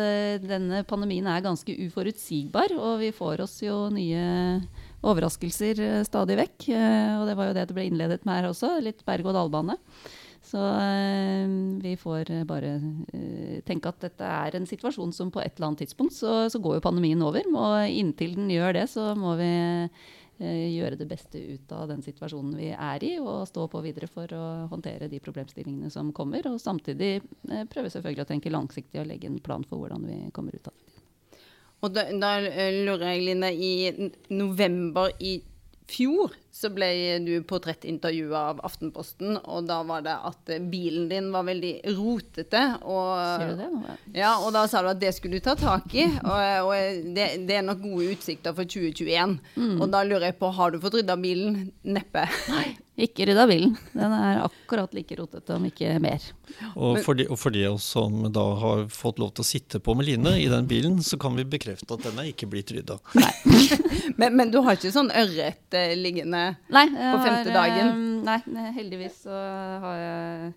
denne 0.44 0.84
pandemien 0.90 1.28
er 1.30 1.46
ganske 1.46 1.74
uforutsigbar, 1.88 2.76
og 2.78 3.00
vi 3.02 3.12
får 3.16 3.46
oss 3.46 3.60
jo 3.66 3.88
nye 3.94 4.24
overraskelser 5.00 6.04
stadig 6.08 6.36
vekk. 6.42 6.72
og 7.20 7.28
det 7.30 7.38
var 7.40 7.50
jo 7.50 7.58
det 7.58 7.70
det 7.70 7.78
ble 7.78 7.88
innledet 7.90 8.26
med 8.28 8.42
her 8.42 8.50
også, 8.52 8.76
litt 8.84 9.06
berg-og-dal-bane. 9.08 9.80
Så 10.50 10.58
eh, 10.58 11.48
vi 11.82 11.98
får 11.98 12.46
bare 12.50 12.72
eh, 13.14 13.58
tenke 13.66 13.92
at 13.92 14.00
dette 14.02 14.26
er 14.26 14.56
en 14.58 14.66
situasjon 14.66 15.12
som 15.14 15.30
på 15.30 15.44
et 15.44 15.54
eller 15.54 15.68
annet 15.68 15.84
tidspunkt 15.84 16.16
så, 16.16 16.48
så 16.50 16.62
går 16.64 16.80
jo 16.80 16.86
pandemien 16.88 17.22
over. 17.22 17.46
Og 17.54 17.86
inntil 17.94 18.34
den 18.40 18.50
gjør 18.54 18.74
det, 18.80 18.88
så 18.90 19.12
må 19.20 19.36
vi 19.38 19.50
eh, 19.52 20.64
gjøre 20.74 20.98
det 20.98 21.10
beste 21.12 21.42
ut 21.52 21.76
av 21.78 21.92
den 21.92 22.02
situasjonen 22.06 22.58
vi 22.58 22.72
er 22.74 23.06
i, 23.06 23.12
og 23.22 23.46
stå 23.52 23.68
på 23.70 23.84
videre 23.86 24.10
for 24.10 24.34
å 24.34 24.46
håndtere 24.72 25.12
de 25.12 25.22
problemstillingene 25.22 25.94
som 25.94 26.10
kommer. 26.18 26.50
Og 26.50 26.58
samtidig 26.64 27.20
prøve 27.70 27.94
selvfølgelig 27.94 28.26
å 28.26 28.32
tenke 28.34 28.54
langsiktig 28.54 29.04
og 29.04 29.10
legge 29.12 29.30
en 29.30 29.38
plan 29.46 29.66
for 29.70 29.84
hvordan 29.84 30.10
vi 30.10 30.24
kommer 30.34 30.58
ut 30.58 30.72
av 30.72 30.74
det. 30.74 30.98
Og 31.80 31.94
da, 31.96 32.10
da 32.12 32.34
lurer 32.42 33.06
jeg, 33.14 33.22
Line, 33.30 33.54
i 33.54 34.34
november 34.34 35.14
i 35.24 35.38
fjor 35.90 36.34
så 36.60 36.68
ble 36.76 36.90
du 37.24 37.32
portrettintervjua 37.48 38.40
av 38.52 38.58
Aftenposten, 38.68 39.38
og 39.40 39.70
da 39.70 39.78
var 39.88 40.04
det 40.04 40.16
at 40.28 40.52
bilen 40.68 41.08
din 41.08 41.30
var 41.32 41.46
veldig 41.48 41.72
rotete. 41.96 42.64
Og, 42.84 43.14
Sier 43.40 43.54
du 43.54 43.62
det? 43.62 43.96
Ja, 44.20 44.34
og 44.44 44.52
da 44.58 44.66
sa 44.68 44.84
du 44.84 44.92
at 44.92 45.00
det 45.00 45.14
skulle 45.16 45.40
du 45.40 45.46
ta 45.46 45.56
tak 45.60 45.88
i. 45.96 46.10
Og, 46.20 46.68
og 46.68 47.08
det, 47.16 47.30
det, 47.48 47.62
er 47.62 47.64
nok 47.64 47.80
gode 47.86 48.12
utsikter 48.18 48.58
for 48.58 48.68
2021. 48.68 49.40
Mm. 49.56 49.80
Og 49.80 49.88
da 49.94 50.04
lurer 50.04 50.34
jeg 50.34 50.40
på, 50.42 50.52
har 50.60 50.76
du 50.76 50.82
fått 50.84 51.00
rydda 51.00 51.16
bilen? 51.24 51.62
Neppe. 51.88 52.28
Nei. 52.52 52.68
Ikke 53.00 53.24
rydda 53.30 53.46
bilen. 53.48 53.78
Den 53.94 54.12
er 54.12 54.42
akkurat 54.44 54.92
like 54.96 55.16
rotete, 55.16 55.56
om 55.56 55.64
ikke 55.70 55.94
mer. 56.04 56.24
Og 56.74 57.00
for, 57.06 57.16
de, 57.16 57.30
og 57.32 57.40
for 57.40 57.56
de 57.56 57.64
som 57.80 58.26
da 58.36 58.44
har 58.60 58.84
fått 58.92 59.22
lov 59.24 59.32
til 59.38 59.46
å 59.46 59.48
sitte 59.48 59.80
på 59.84 59.96
med 59.96 60.10
Line 60.10 60.36
i 60.42 60.50
den 60.52 60.68
bilen, 60.68 60.98
så 61.06 61.20
kan 61.22 61.38
vi 61.38 61.48
bekrefte 61.48 61.96
at 61.96 62.04
den 62.10 62.20
er 62.20 62.32
ikke 62.34 62.50
blitt 62.52 62.74
rydda. 62.76 63.00
men, 64.20 64.36
men, 64.36 64.52
du 64.52 64.60
har 64.66 64.76
ikke 64.76 64.92
sånn 64.92 65.14
ørret 65.16 65.80
eh, 65.80 65.96
liggende 65.96 66.49
nei, 66.74 66.86
på 66.90 67.22
femte 67.26 67.54
dagen? 67.54 67.94
Eh, 68.28 68.42
nei, 68.50 68.72
heldigvis 68.76 69.24
så 69.28 69.44
har 69.86 70.02
jeg 70.02 70.52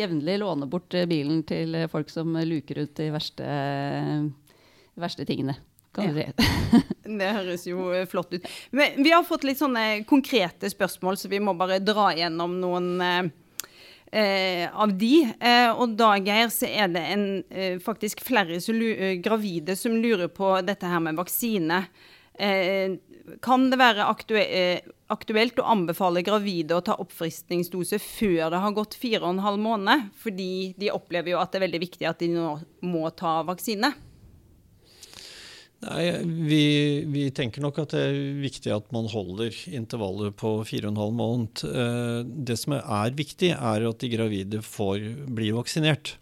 jevnlig 0.00 0.38
låne 0.40 0.66
bort 0.70 0.94
bilen 1.08 1.42
til 1.46 1.76
folk 1.92 2.10
som 2.12 2.34
luker 2.40 2.84
ut 2.84 2.96
de 2.96 3.10
verste, 3.14 3.46
verste 4.98 5.26
tingene 5.28 5.56
Ja. 5.94 6.10
det 7.20 7.30
høres 7.36 7.66
jo 7.68 7.92
eh, 7.94 8.06
flott 8.10 8.32
ut. 8.34 8.46
Men 8.74 8.96
vi 9.04 9.12
har 9.14 9.22
fått 9.26 9.44
litt 9.46 9.60
sånne 9.60 10.02
konkrete 10.08 10.70
spørsmål, 10.70 11.18
så 11.20 11.30
vi 11.30 11.38
må 11.38 11.54
bare 11.54 11.78
dra 11.78 12.08
gjennom 12.16 12.56
noen 12.58 12.88
eh, 13.04 13.28
eh 14.10 14.74
av 14.74 14.90
de. 14.98 15.20
Eh, 15.38 15.70
og 15.70 15.94
da, 15.98 16.16
Geir, 16.18 16.50
så 16.50 16.66
er 16.66 16.90
det 16.90 17.04
en, 17.14 17.28
eh, 17.50 17.78
faktisk 17.78 18.24
flere 18.26 18.58
som 18.64 18.80
eh, 18.82 19.20
gravide 19.22 19.76
som 19.78 19.94
lurer 19.94 20.32
på 20.34 20.56
dette 20.66 20.90
her 20.90 20.98
med 21.04 21.20
vaksine. 21.20 21.84
Kan 23.44 23.68
det 23.72 23.78
være 23.80 24.06
aktue 24.06 24.44
aktuelt 25.12 25.58
å 25.60 25.66
anbefale 25.74 26.22
gravide 26.26 26.76
å 26.76 26.84
ta 26.84 26.96
oppfriskningsdose 27.00 28.00
før 28.02 28.50
det 28.52 28.62
har 28.64 28.74
gått 28.76 28.96
fire 28.98 29.22
og 29.22 29.34
en 29.34 29.44
halv 29.44 29.62
måned? 29.62 30.08
Fordi 30.20 30.74
de 30.80 30.90
opplever 30.92 31.34
jo 31.34 31.40
at 31.40 31.52
det 31.52 31.60
er 31.60 31.66
veldig 31.68 31.84
viktig 31.84 32.08
at 32.10 32.24
de 32.24 32.32
nå 32.34 32.48
må 32.84 33.08
ta 33.16 33.38
vaksine. 33.46 33.94
Nei, 35.84 36.04
vi, 36.24 36.64
vi, 37.12 37.24
tenker 37.34 37.60
nok 37.60 37.82
at 37.82 37.92
det 37.92 38.02
er 38.06 38.18
viktig 38.40 38.72
at 38.72 38.86
man 38.94 39.08
holder 39.10 39.52
intervallet 39.74 40.36
på 40.40 40.56
fire 40.64 40.88
og 40.88 40.94
en 40.94 41.00
halv 41.02 41.16
måned. 41.18 41.64
Eh, 41.68 42.20
det 42.24 42.56
som 42.60 42.76
er 42.78 43.16
viktig, 43.16 43.52
er 43.52 43.88
at 43.88 44.00
de 44.00 44.12
gravide 44.12 44.62
får 44.64 45.04
bli 45.36 45.50
vaksinert. 45.56 46.16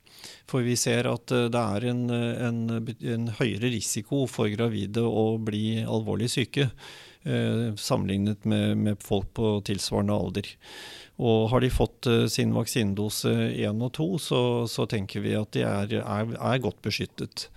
For 0.51 0.65
vi 0.67 0.77
ser 0.79 1.09
at 1.11 1.33
eh, 1.35 1.49
det 1.53 1.63
er 1.77 1.89
en, 1.93 2.03
en, 2.11 2.63
en 2.87 3.29
høyere 3.39 3.73
risiko 3.75 4.27
for 4.31 4.53
gravide 4.53 5.05
å 5.05 5.37
bli 5.43 5.83
alvorlig 5.83 6.31
syke 6.33 6.69
eh, 6.71 7.71
sammenlignet 7.77 8.45
med, 8.49 8.77
med 8.79 9.05
folk 9.05 9.33
på 9.39 9.55
tilsvarende 9.69 10.19
alder. 10.19 10.53
Og 11.23 11.51
har 11.53 11.63
de 11.63 11.69
fått 11.71 12.09
sin 12.33 12.55
vaksinedose 12.57 13.31
én 13.61 13.83
og 13.85 13.93
to, 13.95 14.07
så, 14.19 14.65
så, 14.67 14.89
tenker 14.91 15.23
vi 15.23 15.37
at 15.39 15.53
de 15.55 15.63
er, 15.69 15.93
er, 16.01 16.33
er 16.35 16.63
godt 16.65 16.81
beskyttet. 16.83 17.51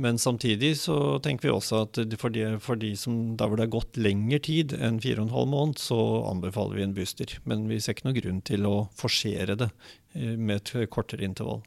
Men 0.00 0.18
samtidig 0.18 0.76
så 0.78 1.18
tenker 1.18 1.48
vi 1.48 1.50
også 1.50 1.80
at 1.82 1.98
for 2.20 2.30
de, 2.30 2.44
for 2.62 2.78
de 2.78 2.92
som 2.96 3.16
der 3.36 3.50
hvor 3.50 3.58
det 3.58 3.64
har 3.66 3.72
gått 3.72 3.98
lengre 3.98 4.38
tid 4.46 4.76
enn 4.78 5.00
fire 5.02 5.24
og 5.24 5.26
en 5.26 5.34
halv 5.34 5.48
måned, 5.50 5.80
så 5.82 5.98
anbefaler 6.28 6.78
vi 6.78 6.84
en 6.86 6.94
booster. 6.94 7.34
Men 7.50 7.66
vi 7.66 7.80
ser 7.82 7.96
ikke 7.96 8.06
noen 8.06 8.18
grunn 8.20 8.38
til 8.46 8.68
å 8.70 8.76
forsere 8.94 9.58
det 9.58 9.72
eh, 10.14 10.36
med 10.38 10.60
et 10.60 10.94
kortere 10.94 11.26
intervall. 11.26 11.64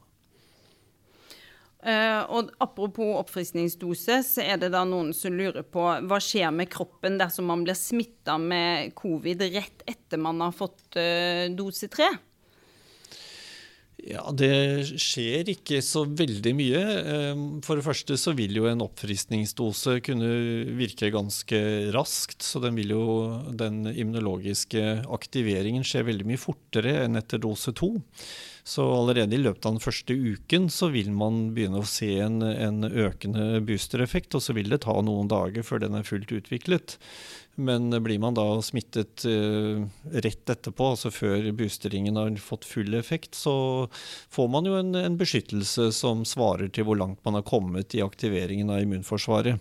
Uh, 1.82 2.22
og 2.30 2.52
Apropos 2.62 3.16
oppfriskningsdose, 3.18 4.20
så 4.22 4.44
er 4.44 4.60
det 4.62 4.70
da 4.70 4.84
noen 4.86 5.10
som 5.16 5.34
lurer 5.34 5.64
på 5.66 5.82
hva 6.06 6.18
skjer 6.22 6.52
med 6.54 6.70
kroppen 6.70 7.18
dersom 7.18 7.48
man 7.50 7.64
blir 7.66 7.78
smitta 7.78 8.36
med 8.38 8.92
covid 8.98 9.42
rett 9.50 9.82
etter 9.90 10.22
man 10.22 10.44
har 10.44 10.54
fått 10.54 10.94
uh, 10.94 11.48
dose 11.58 11.90
tre? 11.90 12.12
Ja, 14.02 14.24
Det 14.34 14.98
skjer 14.98 15.46
ikke 15.52 15.78
så 15.84 16.02
veldig 16.02 16.52
mye. 16.58 16.80
Ehm, 17.12 17.42
for 17.62 17.78
det 17.78 17.86
første 17.86 18.16
så 18.18 18.32
vil 18.34 18.56
jo 18.58 18.66
en 18.66 18.82
oppfriskningsdose 18.82 20.00
kunne 20.02 20.30
virke 20.74 21.12
ganske 21.14 21.60
raskt. 21.94 22.42
Så 22.42 22.58
den, 22.64 22.74
vil 22.80 22.96
jo, 22.96 23.04
den 23.54 23.84
immunologiske 23.92 25.04
aktiveringen 25.06 25.86
skje 25.86 26.02
veldig 26.08 26.26
mye 26.32 26.42
fortere 26.42 26.96
enn 27.04 27.20
etter 27.20 27.42
dose 27.42 27.74
to. 27.78 27.94
Så 28.64 28.84
allerede 28.94 29.34
i 29.34 29.40
løpet 29.42 29.66
av 29.66 29.74
den 29.74 29.82
første 29.82 30.14
uken 30.14 30.68
så 30.70 30.92
vil 30.94 31.10
man 31.10 31.48
begynne 31.54 31.80
å 31.82 31.88
se 31.88 32.12
en, 32.22 32.38
en 32.46 32.86
økende 32.86 33.58
boostereffekt, 33.66 34.36
og 34.38 34.44
så 34.44 34.54
vil 34.54 34.70
det 34.70 34.84
ta 34.84 34.94
noen 35.02 35.30
dager 35.30 35.66
før 35.66 35.82
den 35.82 35.98
er 35.98 36.06
fullt 36.06 36.30
utviklet. 36.30 36.94
Men 37.60 37.90
blir 38.04 38.20
man 38.22 38.38
da 38.38 38.46
smittet 38.64 39.26
uh, 39.28 39.82
rett 40.14 40.52
etterpå, 40.54 40.92
altså 40.94 41.10
før 41.12 41.50
boosteringen 41.58 42.16
har 42.16 42.38
fått 42.40 42.64
full 42.64 42.94
effekt, 42.96 43.34
så 43.36 43.54
får 44.32 44.48
man 44.54 44.70
jo 44.70 44.78
en, 44.78 44.94
en, 44.96 45.18
beskyttelse 45.20 45.90
som 45.92 46.22
svarer 46.28 46.70
til 46.72 46.86
hvor 46.88 46.96
langt 47.02 47.20
man 47.26 47.36
har 47.36 47.44
kommet 47.44 47.98
i 47.98 48.04
aktiveringen 48.04 48.70
av 48.72 48.86
immunforsvaret. 48.86 49.58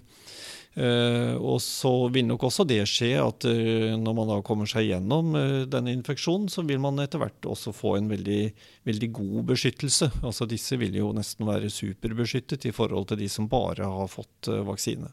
Uh, 0.72 1.36
og 1.36 1.58
så 1.60 1.92
vil 2.16 2.30
nok 2.30 2.46
også 2.48 2.64
det 2.64 2.80
skje 2.88 3.10
at 3.20 3.44
uh, 3.44 3.92
når 4.00 4.16
man 4.16 4.30
da 4.32 4.38
kommer 4.48 4.70
seg 4.70 4.88
gjennom 4.88 5.36
denne 5.68 5.92
infeksjonen, 5.98 6.48
så 6.52 6.64
vil 6.68 6.80
man 6.84 7.02
etter 7.04 7.20
hvert 7.20 7.50
også 7.50 7.74
få 7.76 7.98
en 7.98 8.08
veldig, 8.12 8.44
veldig 8.88 9.12
god 9.18 9.50
beskyttelse. 9.52 10.12
Altså 10.22 10.48
disse 10.48 10.80
vil 10.80 10.96
jo 10.96 11.12
nesten 11.16 11.48
være 11.50 11.72
superbeskyttet 11.74 12.70
i 12.70 12.76
forhold 12.76 13.12
til 13.12 13.20
de 13.24 13.32
som 13.32 13.52
bare 13.52 13.90
har 13.90 14.12
fått 14.12 14.52
vaksine. 14.68 15.12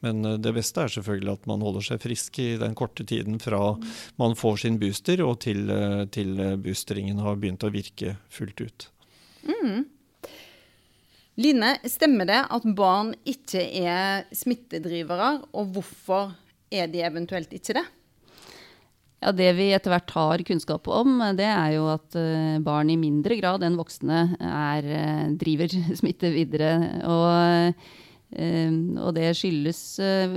Men 0.00 0.24
eh, 0.24 0.38
det 0.40 0.54
beste 0.56 0.84
er 0.84 0.92
selvfølgelig 0.92 1.34
at 1.36 1.48
man 1.50 1.64
holder 1.64 1.86
seg 1.90 2.02
frisk 2.02 2.40
i 2.42 2.50
den 2.60 2.76
korte 2.78 3.06
tiden 3.06 3.40
fra 3.42 3.74
man 4.20 4.36
får 4.38 4.62
sin 4.64 4.80
booster 4.80 5.22
og 5.24 5.40
til, 5.44 5.66
eh, 5.70 6.04
til 6.12 6.34
boosteringen 6.64 7.20
har 7.24 7.40
begynt 7.40 7.66
å 7.66 7.72
virke 7.74 8.16
fullt 8.32 8.64
ut. 8.64 8.88
Mm. 9.46 9.84
Line, 11.40 11.76
stemmer 11.88 12.28
det 12.28 12.40
at 12.52 12.66
barn 12.76 13.14
ikke 13.28 13.62
er 13.80 14.26
smittedrivere, 14.34 15.38
og 15.56 15.72
hvorfor 15.74 16.34
er 16.70 16.90
de 16.90 17.00
eventuelt 17.06 17.52
ikke 17.56 17.78
det? 17.78 17.86
Ja, 19.20 19.32
Det 19.36 19.50
vi 19.56 19.70
etter 19.76 19.92
hvert 19.92 20.12
har 20.16 20.44
kunnskap 20.48 20.88
om, 20.88 21.18
det 21.36 21.48
er 21.48 21.74
jo 21.76 21.88
at 21.92 22.16
eh, 22.16 22.60
barn 22.64 22.92
i 22.92 22.98
mindre 23.00 23.36
grad 23.40 23.64
enn 23.64 23.76
voksne 23.76 24.20
er, 24.40 24.92
driver 25.40 25.74
smitte 26.00 26.32
videre. 26.32 26.72
Og 27.04 27.74
Uh, 28.30 28.96
og 29.02 29.14
det 29.16 29.32
skyldes 29.34 29.80
uh, 29.98 30.36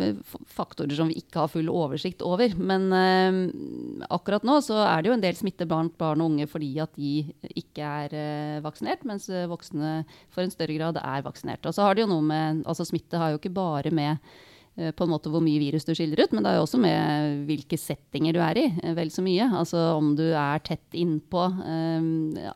faktorer 0.49 0.97
som 0.97 1.11
vi 1.11 1.19
ikke 1.21 1.43
har 1.43 1.51
full 1.51 1.69
oversikt 1.69 2.23
over. 2.25 2.55
Men 2.57 2.87
uh, 2.89 4.05
akkurat 4.13 4.45
nå 4.47 4.59
så 4.65 4.79
er 4.85 5.03
det 5.03 5.11
jo 5.11 5.17
en 5.17 5.25
del 5.25 5.37
smitte 5.37 5.67
blant 5.69 5.93
barn 6.01 6.23
og 6.23 6.33
unge 6.33 6.49
fordi 6.49 6.71
at 6.83 6.95
de 6.97 7.27
ikke 7.53 7.91
er 8.07 8.63
vaksinert, 8.65 9.05
mens 9.07 9.29
voksne 9.49 9.99
for 10.33 10.45
en 10.45 10.53
større 10.53 10.79
grad 10.79 10.97
er 11.01 11.25
vaksinert. 11.25 11.65
Og 11.69 11.75
så 11.75 11.85
har 11.85 11.95
det 11.95 12.05
jo 12.05 12.11
noe 12.15 12.25
med, 12.25 12.65
altså 12.67 12.87
Smitte 12.87 13.21
har 13.21 13.33
jo 13.33 13.41
ikke 13.41 13.53
bare 13.53 13.93
med 13.93 14.19
Eh, 14.21 14.52
på 14.73 15.05
en 15.05 15.11
måte 15.11 15.29
hvor 15.29 15.43
mye 15.45 15.61
virus 15.61 15.85
du 15.85 15.91
skiller 15.93 16.23
ut, 16.23 16.31
men 16.33 16.41
det 16.41 16.49
er 16.49 16.55
jo 16.57 16.63
også 16.65 16.79
med 16.81 17.43
hvilke 17.45 17.77
settinger 17.77 18.33
du 18.33 18.39
er 18.41 18.57
i. 18.57 18.63
Eh, 18.81 18.95
vel 18.97 19.11
så 19.13 19.21
mye. 19.25 19.45
Altså 19.59 19.81
Om 19.99 20.13
du 20.17 20.23
er 20.31 20.63
tett 20.65 20.97
innpå 20.97 21.43
um, 21.59 22.07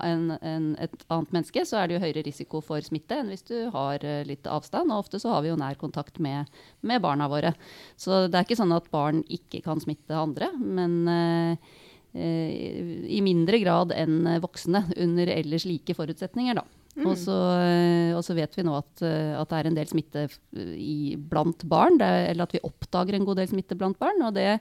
en, 0.02 0.24
en, 0.42 0.72
et 0.82 1.06
annet 1.14 1.36
menneske, 1.36 1.62
så 1.70 1.78
er 1.78 1.88
det 1.88 1.98
jo 1.98 2.02
høyere 2.02 2.26
risiko 2.26 2.62
for 2.66 2.82
smitte 2.82 3.20
enn 3.20 3.30
hvis 3.30 3.46
du 3.46 3.56
har 3.74 4.02
litt 4.26 4.50
avstand. 4.50 4.90
Og 4.90 5.06
ofte 5.06 5.22
så 5.22 5.36
har 5.36 5.46
vi 5.46 5.52
jo 5.52 5.60
nær 5.62 5.78
kontakt 5.78 6.18
med, 6.24 6.50
med 6.82 7.04
barna 7.06 7.30
våre. 7.30 7.54
Så 8.00 8.26
det 8.26 8.40
er 8.40 8.50
ikke 8.50 8.60
sånn 8.64 8.74
at 8.74 8.90
barn 8.94 9.22
ikke 9.30 9.62
kan 9.66 9.84
smitte 9.84 10.18
andre, 10.18 10.50
men 10.58 10.98
uh, 11.06 11.76
i 12.18 13.20
mindre 13.22 13.60
grad 13.62 13.92
enn 13.94 14.26
voksne 14.42 14.88
under 14.98 15.30
ellers 15.30 15.68
like 15.70 15.94
forutsetninger, 15.94 16.58
da. 16.58 16.66
Mm. 16.98 17.06
Og, 17.12 17.16
så, 17.22 17.38
eh, 17.62 18.12
og, 18.18 18.24
så, 18.26 18.34
vet 18.38 18.56
vi 18.58 18.66
nå 18.66 18.74
at, 18.74 18.92
eh, 19.06 19.36
at, 19.38 19.50
det 19.52 19.58
er 19.60 19.70
en 19.70 19.78
del 19.78 19.90
smitte 19.90 20.24
i, 20.58 21.14
blant 21.18 21.66
barn, 21.70 22.00
det, 22.02 22.10
eller 22.32 22.48
at 22.48 22.56
vi 22.56 22.64
oppdager 22.66 23.18
en 23.18 23.28
god 23.28 23.38
del 23.42 23.52
smitte 23.52 23.78
blant 23.78 24.00
barn. 24.02 24.24
Og 24.26 24.34
det 24.34 24.58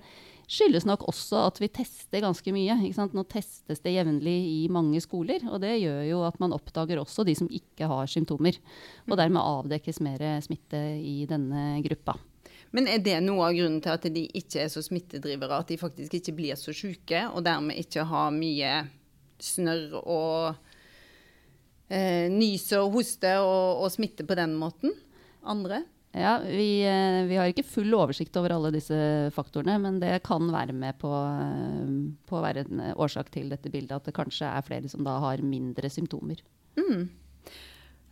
skyldes 0.52 0.84
nok 0.86 1.06
også 1.08 1.46
at 1.48 1.60
vi 1.62 1.70
tester 1.72 2.22
ganske 2.22 2.52
mye. 2.54 2.76
Nå 3.16 3.24
testes 3.32 3.80
det 3.82 3.96
jevnlig 3.96 4.36
i 4.52 4.60
mange 4.72 5.00
skoler, 5.02 5.48
og 5.48 5.62
det 5.64 5.78
gjør 5.80 6.04
jo 6.10 6.22
at 6.28 6.36
man 6.42 6.54
oppdager 6.54 7.00
også 7.00 7.24
de 7.26 7.34
som 7.38 7.48
ikke 7.48 7.88
har 7.88 8.12
symptomer. 8.12 8.60
Og 9.08 9.16
mm. 9.16 9.18
dermed 9.22 9.42
avdekkes 9.42 10.02
mer 10.04 10.28
smitte 10.44 10.82
i 11.00 11.22
denne 11.30 11.80
gruppa. 11.88 12.18
Men 12.76 12.90
er 12.90 13.00
det 13.00 13.16
noe 13.24 13.46
av 13.46 13.56
grunnen 13.56 13.80
til 13.80 13.94
at 13.94 14.04
de 14.12 14.26
ikke 14.36 14.60
er 14.66 14.68
så 14.68 14.82
smittedrivere, 14.84 15.62
at 15.62 15.70
de 15.72 15.80
faktisk 15.80 16.18
ikke 16.18 16.34
blir 16.36 16.58
så 16.60 16.74
syke, 16.76 17.22
og 17.32 17.46
dermed 17.46 17.78
ikke 17.80 18.04
har 18.04 18.34
mye 18.34 18.72
snørr 19.40 19.94
og 20.02 20.65
eh, 21.88 22.26
nyse 22.32 22.80
og 22.82 22.96
hoste 22.96 23.36
og, 23.42 23.82
og, 23.84 23.90
smitte 23.94 24.26
på 24.26 24.36
den 24.38 24.56
måten? 24.58 24.94
Andre? 25.46 25.82
Ja, 26.16 26.38
vi, 26.40 26.80
eh, 26.88 27.26
vi, 27.28 27.36
har 27.36 27.50
ikke 27.52 27.66
full 27.66 27.92
oversikt 27.98 28.36
over 28.40 28.54
alle 28.54 28.72
disse 28.74 28.96
faktorene, 29.36 29.76
men 29.82 30.00
det 30.00 30.22
kan 30.26 30.48
være 30.52 30.74
med 30.76 30.96
på, 31.02 31.12
eh, 31.12 31.92
på 32.26 32.38
å 32.38 32.44
være 32.44 32.64
en 32.64 32.82
årsak 32.96 33.30
til 33.34 33.52
dette 33.52 33.72
bildet, 33.72 33.98
at 33.98 34.08
det 34.08 34.16
kanskje 34.16 34.48
er 34.48 34.66
flere 34.66 34.90
som 34.92 35.04
da 35.06 35.18
har 35.26 35.44
mindre 35.44 35.92
symptomer. 35.92 36.42
Mm. 36.80 37.06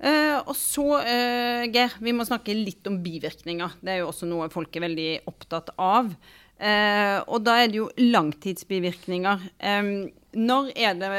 Uh, 0.04 0.40
og 0.50 0.56
så, 0.58 0.84
uh, 1.06 1.64
Geir, 1.70 1.92
vi 2.02 2.12
må 2.12 2.26
snakke 2.26 2.52
litt 2.52 2.84
om 2.90 2.98
bivirkninger. 3.00 3.76
Det 3.80 3.92
er 3.92 4.00
jo 4.02 4.08
også 4.10 4.26
noe 4.28 4.50
folk 4.52 4.74
er 4.76 4.84
veldig 4.84 5.10
opptatt 5.30 5.70
av. 5.80 6.10
Eh, 6.54 7.18
og 7.26 7.42
da 7.42 7.56
er 7.60 7.70
det 7.70 7.80
jo 7.80 7.88
langtidsbivirkninger. 7.98 9.48
Eh, 9.58 9.88
når 10.34 10.72
er 10.76 10.96
det 10.98 11.10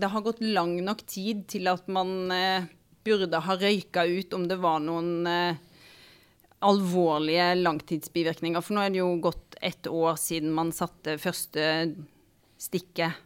det 0.00 0.10
har 0.10 0.24
gått 0.24 0.42
lang 0.42 0.76
nok 0.84 1.04
tid 1.10 1.44
til 1.50 1.70
at 1.70 1.86
man 1.92 2.32
eh, 2.34 2.66
burde 3.04 3.40
ha 3.46 3.56
røyka 3.60 4.04
ut 4.08 4.34
om 4.36 4.46
det 4.48 4.58
var 4.62 4.80
noen 4.82 5.28
eh, 5.28 5.60
alvorlige 6.64 7.52
langtidsbivirkninger? 7.60 8.64
For 8.64 8.76
nå 8.76 8.84
er 8.84 8.94
det 8.94 9.02
jo 9.02 9.12
gått 9.22 9.58
ett 9.60 9.88
år 9.90 10.18
siden 10.20 10.54
man 10.54 10.72
satte 10.74 11.18
første 11.22 11.68
stikket. 12.60 13.20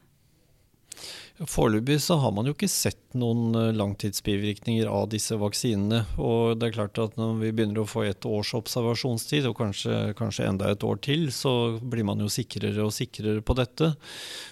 Foreløpig 1.47 2.01
så 2.03 2.17
har 2.19 2.33
man 2.35 2.49
jo 2.49 2.53
ikke 2.57 2.67
sett 2.67 3.15
noen 3.19 3.55
eh, 3.55 3.69
langtidsbivirkninger 3.79 4.89
av 4.91 5.05
disse 5.13 5.37
vaksinene. 5.39 6.01
Og 6.19 6.57
det 6.59 6.67
er 6.67 6.75
klart 6.75 6.99
at 6.99 7.15
når 7.21 7.37
vi 7.45 7.53
begynner 7.55 7.85
å 7.85 7.87
få 7.87 8.03
et 8.09 8.27
års 8.27 8.51
observasjonstid, 8.59 9.47
og 9.47 9.55
kanskje, 9.61 10.17
kanskje 10.19 10.49
enda 10.49 10.73
et 10.73 10.83
år 10.83 10.99
til, 11.05 11.29
så 11.35 11.53
blir 11.79 12.09
man 12.09 12.25
jo 12.25 12.31
sikrere 12.33 12.83
og 12.83 12.91
sikrere 12.97 13.45
på 13.47 13.55
dette. 13.59 13.93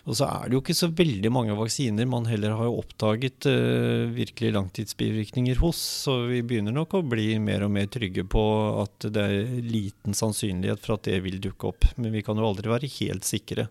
Og 0.06 0.18
så 0.20 0.28
er 0.28 0.46
det 0.46 0.54
jo 0.54 0.62
ikke 0.62 0.78
så 0.78 0.90
veldig 1.02 1.32
mange 1.34 1.56
vaksiner 1.58 2.06
man 2.10 2.30
heller 2.30 2.54
har 2.60 2.70
oppdaget 2.70 3.50
eh, 3.50 4.06
virkelig 4.14 4.54
langtidsbivirkninger 4.54 5.58
hos. 5.64 5.82
Så 6.06 6.20
vi 6.30 6.44
begynner 6.46 6.76
nok 6.76 7.00
å 7.00 7.02
bli 7.02 7.32
mer 7.42 7.66
og 7.66 7.74
mer 7.74 7.90
trygge 7.90 8.22
på 8.30 8.46
at 8.84 9.10
det 9.10 9.26
er 9.26 9.58
liten 9.66 10.14
sannsynlighet 10.14 10.86
for 10.86 11.00
at 11.00 11.10
det 11.10 11.18
vil 11.26 11.42
dukke 11.42 11.74
opp. 11.74 11.90
Men 11.98 12.14
vi 12.14 12.22
kan 12.22 12.38
jo 12.38 12.46
aldri 12.46 12.70
være 12.70 12.94
helt 13.00 13.26
sikre. 13.26 13.66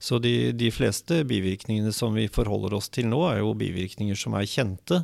Så 0.00 0.18
de, 0.18 0.52
de, 0.56 0.70
fleste 0.72 1.20
bivirkningene 1.28 1.92
som 1.92 2.14
vi 2.16 2.24
forholder 2.32 2.72
oss 2.78 2.88
til 2.88 3.10
nå, 3.10 3.20
er 3.28 3.42
jo 3.42 3.52
bivirkninger 3.60 4.16
som 4.16 4.32
er 4.38 4.48
kjente. 4.48 5.02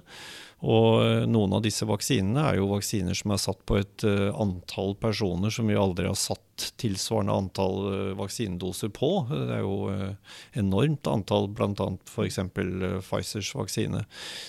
Og 0.65 1.03
eh, 1.05 1.25
noen 1.29 1.53
av 1.53 1.61
disse 1.67 1.85
vaksinene 1.85 2.47
er 2.49 2.57
jo 2.57 2.71
vaksiner 2.71 3.19
som 3.19 3.35
er 3.35 3.43
satt 3.43 3.61
på 3.69 3.77
et 3.77 4.07
uh, 4.09 4.33
antall 4.41 4.95
personer 4.97 5.53
som 5.53 5.69
vi 5.69 5.77
aldri 5.77 6.09
har 6.09 6.17
satt 6.17 6.71
tilsvarende 6.81 7.37
antall 7.37 7.77
uh, 7.85 8.15
vaksinedoser 8.17 8.89
på. 8.97 9.11
Det 9.29 9.59
er 9.59 9.61
jo 9.61 9.77
enormt 10.57 11.13
antall, 11.13 11.51
bl.a. 11.53 11.91
f.eks. 12.09 12.41
Pfizers 13.05 13.53
vaksine. 13.59 14.07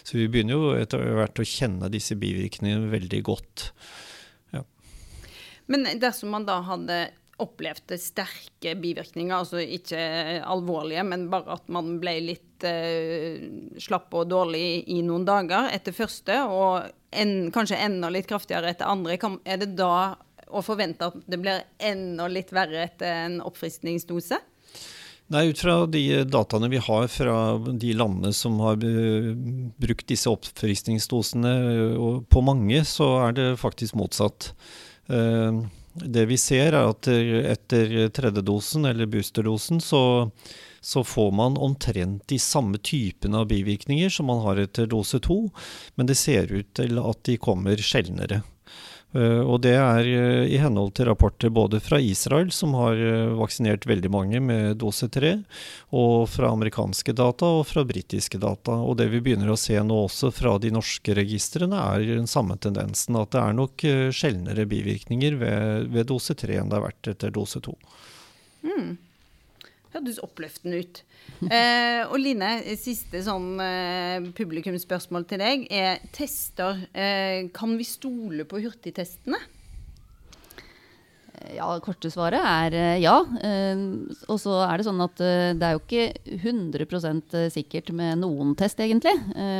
Så 0.07 0.15
vi 0.21 0.31
begynner 0.31 0.55
jo 0.55 0.73
etter 0.79 1.03
hvert 1.19 1.43
å 1.43 1.49
kjenne 1.57 1.91
disse 1.91 2.15
bivirkningene 2.15 2.87
veldig 2.95 3.23
godt. 3.27 3.71
Ja. 4.55 4.63
Men 5.67 5.89
dersom 5.99 6.31
man 6.31 6.47
da 6.47 6.61
hadde 6.71 7.03
opplevde 7.41 7.99
sterke 8.01 8.73
bivirkninger, 8.81 9.35
altså 9.35 9.61
ikke 9.61 9.99
alvorlige, 10.41 11.03
men 11.05 11.27
bare 11.29 11.57
at 11.59 11.67
man 11.73 11.97
ble 12.01 12.15
litt 12.31 12.65
eh, 12.65 13.43
slapp 13.81 14.13
og 14.17 14.29
dårlig 14.31 14.87
i 14.89 15.03
noen 15.05 15.25
dager 15.27 15.69
etter 15.73 15.93
første, 15.93 16.39
og 16.49 16.89
en, 17.13 17.51
kanskje 17.53 17.79
enda 17.85 18.09
litt 18.13 18.29
kraftigere 18.29 18.73
etter 18.73 18.89
andre. 18.89 19.19
Er 19.45 19.61
det 19.61 19.75
da 19.77 20.17
å 20.47 20.63
forvente 20.65 21.11
at 21.11 21.17
det 21.29 21.41
blir 21.43 21.65
enda 21.77 22.29
litt 22.31 22.53
verre 22.55 22.87
etter 22.87 23.25
en 23.27 23.41
oppfriskningsdose? 23.45 24.41
Nei, 25.27 25.49
Ut 25.51 25.59
fra 25.59 25.81
de 25.91 26.23
dataene 26.23 26.69
vi 26.71 26.79
har 26.79 27.09
fra 27.11 27.39
de 27.59 27.89
landene 27.99 28.31
som 28.33 28.61
har 28.63 28.79
brukt 28.79 30.07
disse 30.07 30.31
oppfriskningsdosene, 30.31 31.51
på 32.31 32.43
mange, 32.47 32.79
så 32.87 33.11
er 33.25 33.35
det 33.35 33.49
faktisk 33.59 33.99
motsatt. 33.99 34.53
Det 36.03 36.25
vi 36.29 36.37
ser, 36.37 36.75
er 36.75 36.91
at 36.91 37.07
etter 37.09 38.09
tredjedosen, 38.13 38.85
eller 38.89 39.09
boosterdosen, 39.09 39.81
så, 39.83 40.29
så 40.81 41.03
får 41.03 41.31
man 41.35 41.57
omtrent 41.57 42.27
de 42.29 42.39
samme 42.41 42.77
typene 42.77 43.41
av 43.41 43.49
bivirkninger 43.49 44.11
som 44.13 44.29
man 44.29 44.43
har 44.45 44.61
etter 44.61 44.89
dose 44.91 45.19
to, 45.23 45.47
men 45.95 46.09
det 46.09 46.19
ser 46.19 46.53
ut 46.53 46.69
til 46.77 47.01
at 47.01 47.23
de 47.27 47.39
kommer 47.41 47.81
sjeldnere. 47.81 48.43
Eh, 49.15 49.39
og 49.39 49.61
det 49.63 49.73
er 49.79 50.07
eh, 50.11 50.49
i 50.51 50.57
henhold 50.59 50.91
til 50.97 51.07
rapporter 51.07 51.51
både 51.53 51.79
fra 51.83 51.99
Israel, 52.03 52.51
som 52.51 52.75
har 52.75 52.99
eh, 52.99 53.31
vaksinert 53.39 53.87
veldig 53.87 54.11
mange 54.11 54.41
med 54.43 54.77
dose 54.81 55.07
3, 55.13 55.31
og 55.95 56.27
fra 56.29 56.51
amerikanske 56.51 57.15
data 57.15 57.53
og 57.59 57.63
fra 57.69 57.85
britiske 57.87 58.41
data. 58.41 58.75
Og 58.83 58.99
det 58.99 59.07
vi 59.13 59.23
begynner 59.23 59.53
å 59.53 59.59
se 59.59 59.79
nå 59.79 60.01
også 60.09 60.31
fra 60.35 60.57
de 60.61 60.73
norske 60.75 61.15
registrene, 61.17 61.79
er 61.95 62.05
den 62.17 62.29
samme 62.29 62.59
tendensen. 62.59 63.17
At 63.19 63.33
det 63.35 63.43
er 63.43 63.57
nok 63.57 63.87
sjeldnere 64.13 64.67
bivirkninger 64.69 65.39
ved, 65.39 65.91
ved 65.95 66.11
dose 66.11 66.35
3 66.37 66.61
enn 66.61 66.71
det 66.71 66.79
har 66.79 66.89
vært 66.89 67.13
etter 67.15 67.33
dose 67.33 67.63
2. 67.63 67.75
Mm. 68.67 68.95
Hørtes 69.95 70.21
oppløftende 70.23 70.83
ut. 70.83 71.03
Eh, 71.37 72.01
og 72.07 72.15
Line, 72.17 72.47
siste 72.79 73.19
sånn 73.21 73.59
eh, 73.61 74.23
publikumsspørsmål 74.37 75.27
til 75.29 75.41
deg 75.43 75.65
er 75.69 75.99
tester. 76.15 76.79
Eh, 76.97 77.49
kan 77.53 77.75
vi 77.77 77.85
stole 77.85 78.45
på 78.47 78.61
hurtigtestene? 78.63 79.37
Ja, 81.53 81.67
korte 81.83 82.09
svaret 82.11 82.41
er 82.41 82.75
eh, 82.75 82.99
ja. 83.03 83.15
Eh, 83.45 83.83
og 84.27 84.39
så 84.41 84.57
er 84.65 84.79
det 84.79 84.87
sånn 84.87 85.03
at 85.03 85.21
eh, 85.23 85.53
det 85.57 85.67
er 85.67 85.75
jo 85.75 85.81
ikke 85.83 86.37
100% 86.41 87.37
sikkert 87.53 87.91
med 87.95 88.23
noen 88.23 88.55
test, 88.57 88.81
egentlig. 88.83 89.13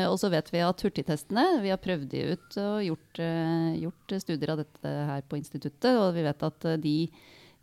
og 0.10 0.18
så 0.20 0.32
vet 0.34 0.50
vi 0.54 0.64
at 0.66 0.82
hurtigtestene 0.84 1.62
Vi 1.64 1.72
har 1.72 1.82
prøvd 1.82 2.08
de 2.12 2.24
ut 2.34 2.58
og 2.64 2.84
gjort, 2.86 3.22
gjort 3.82 4.16
studier 4.24 4.54
av 4.54 4.62
dette 4.64 4.94
her 5.12 5.26
på 5.28 5.40
instituttet, 5.40 5.92
og 5.94 6.16
vi 6.18 6.26
vet 6.26 6.48
at 6.48 6.70
de 6.84 6.98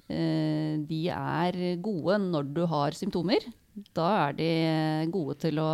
de 0.04 1.02
er 1.08 1.56
gode 1.80 2.18
når 2.20 2.48
du 2.52 2.64
har 2.68 2.96
symptomer. 2.96 3.46
Da 3.96 4.06
er 4.28 4.34
de 4.38 4.48
gode 5.10 5.34
til 5.42 5.58
å 5.58 5.66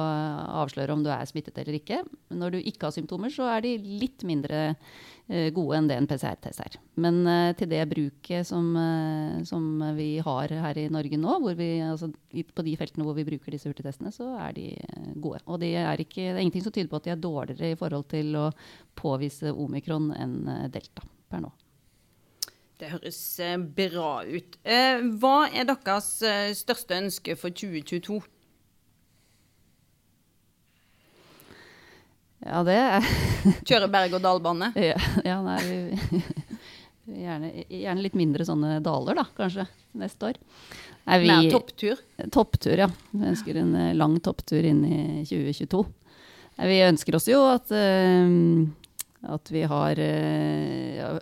avsløre 0.62 0.94
om 0.94 1.02
du 1.04 1.10
er 1.12 1.26
smittet 1.28 1.58
eller 1.60 1.76
ikke. 1.76 1.98
Når 2.32 2.54
du 2.54 2.58
ikke 2.62 2.86
har 2.86 2.94
symptomer, 2.96 3.32
så 3.34 3.44
er 3.52 3.66
de 3.66 3.74
litt 4.00 4.24
mindre 4.24 4.62
eh, 4.70 5.50
gode 5.52 5.76
enn 5.76 5.90
det 5.90 5.98
en 6.00 6.08
PCR-test 6.08 6.62
er. 6.64 6.78
Men 7.04 7.20
til 7.60 7.68
det 7.68 7.82
bruket 7.90 8.48
som, 8.48 8.72
som, 9.44 9.68
vi 9.98 10.14
har 10.24 10.56
her 10.64 10.80
i 10.80 10.88
Norge 10.92 11.20
nå, 11.20 11.36
vi, 11.58 11.70
altså, 11.84 12.08
på 12.08 12.64
de 12.64 12.76
feltene 12.80 13.04
hvor 13.04 13.18
vi 13.18 13.26
bruker 13.28 13.52
disse 13.52 13.68
hurtigtestene, 13.68 14.14
så 14.16 14.32
er 14.46 14.56
de 14.56 14.68
gode. 15.20 15.42
Og 15.44 15.60
de 15.60 15.74
er 15.82 16.00
ikke, 16.00 16.30
det 16.30 16.38
er 16.38 16.44
ingenting 16.46 16.64
som 16.64 16.76
tyder 16.76 16.88
på 16.88 17.02
at 17.02 17.08
de 17.08 17.16
er 17.18 17.20
dårligere 17.20 17.74
i 17.74 17.80
forhold 17.80 18.08
til 18.14 18.32
å 18.40 18.48
påvise 18.96 19.52
omikron 19.52 20.08
enn 20.16 20.38
delta 20.72 21.04
per 21.28 21.44
nå. 21.44 21.52
Det 22.80 22.88
høres 22.88 23.20
eh, 23.44 23.58
bra 23.60 24.22
ut. 24.24 24.54
Eh, 24.64 25.02
hva 25.20 25.34
er 25.52 25.66
deres 25.68 26.06
eh, 26.24 26.52
største 26.56 26.96
ønske 26.96 27.34
for 27.36 27.52
2022? 27.52 28.16
Ja, 32.40 32.62
det 32.64 32.78
er 32.80 33.10
Kjøre 33.68 33.90
berg-og-dal-bane? 33.92 34.70
Ja, 34.80 34.96
ja, 35.26 35.36
nei 35.44 35.60
gjerne, 37.10 37.52
gjerne, 37.66 38.00
litt 38.00 38.16
mindre 38.16 38.46
sånne 38.48 38.78
daler, 38.84 39.18
da, 39.18 39.26
kanskje, 39.36 39.66
neste 40.00 40.30
år. 40.30 40.40
Er 41.10 41.20
vi, 41.20 41.28
Mer 41.28 41.52
topptur? 41.52 42.00
Topptur, 42.32 42.80
ja. 42.86 42.88
Vi 43.12 43.28
ønsker 43.28 43.60
en 43.60 43.74
lang 43.98 44.16
topptur 44.24 44.64
inn 44.64 44.84
i 44.86 45.00
2022. 45.28 45.82
Vi 46.70 46.80
ønsker 46.86 47.16
oss 47.16 47.28
jo 47.28 47.40
at 47.50 47.72
uh, 47.72 48.62
at 49.22 49.50
vi 49.52 49.62
har, 49.68 49.98
eh, 49.98 51.18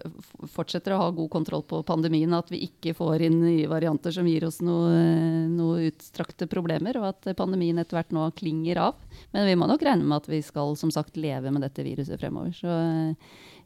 fortsetter 0.47 0.95
å 0.95 1.01
ha 1.01 1.11
god 1.11 1.31
kontroll 1.31 1.65
på 1.67 1.83
pandemien. 1.83 2.33
At 2.37 2.51
vi 2.51 2.63
ikke 2.69 2.95
får 2.95 3.25
inn 3.27 3.41
nye 3.43 3.67
varianter 3.67 4.15
som 4.15 4.27
gir 4.27 4.45
oss 4.47 4.61
noe, 4.63 5.49
noe 5.51 5.91
utstrakte 5.91 6.47
problemer. 6.47 6.97
Og 6.97 7.09
at 7.11 7.37
pandemien 7.37 7.79
etter 7.79 7.99
hvert 7.99 8.15
nå 8.15 8.31
klinger 8.39 8.79
av. 8.79 8.95
Men 9.35 9.47
vi 9.51 9.57
må 9.59 9.67
nok 9.67 9.83
regne 9.83 10.07
med 10.07 10.23
at 10.23 10.31
vi 10.31 10.41
skal 10.43 10.77
som 10.77 10.93
sagt 10.95 11.17
leve 11.17 11.51
med 11.51 11.63
dette 11.67 11.83
viruset 11.83 12.21
fremover. 12.21 12.55
Så 12.55 12.71
eh, 12.71 13.15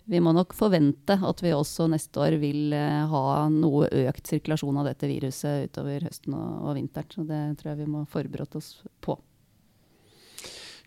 vi 0.08 0.20
må 0.20 0.32
nok 0.32 0.56
forvente 0.56 1.18
at 1.20 1.42
vi 1.44 1.52
også 1.52 1.90
neste 1.92 2.24
år 2.24 2.38
vil 2.40 2.72
eh, 2.72 3.04
ha 3.12 3.48
noe 3.52 3.90
økt 4.08 4.32
sirkulasjon 4.32 4.80
av 4.80 4.88
dette 4.88 5.10
viruset 5.10 5.68
utover 5.68 6.08
høsten 6.08 6.38
og, 6.38 6.70
og 6.70 6.80
vinteren. 6.80 7.12
Så 7.12 7.26
det 7.28 7.42
tror 7.60 7.74
jeg 7.74 7.82
vi 7.84 7.92
må 7.98 8.06
forberede 8.08 8.56
oss 8.56 8.78
på. 9.04 9.18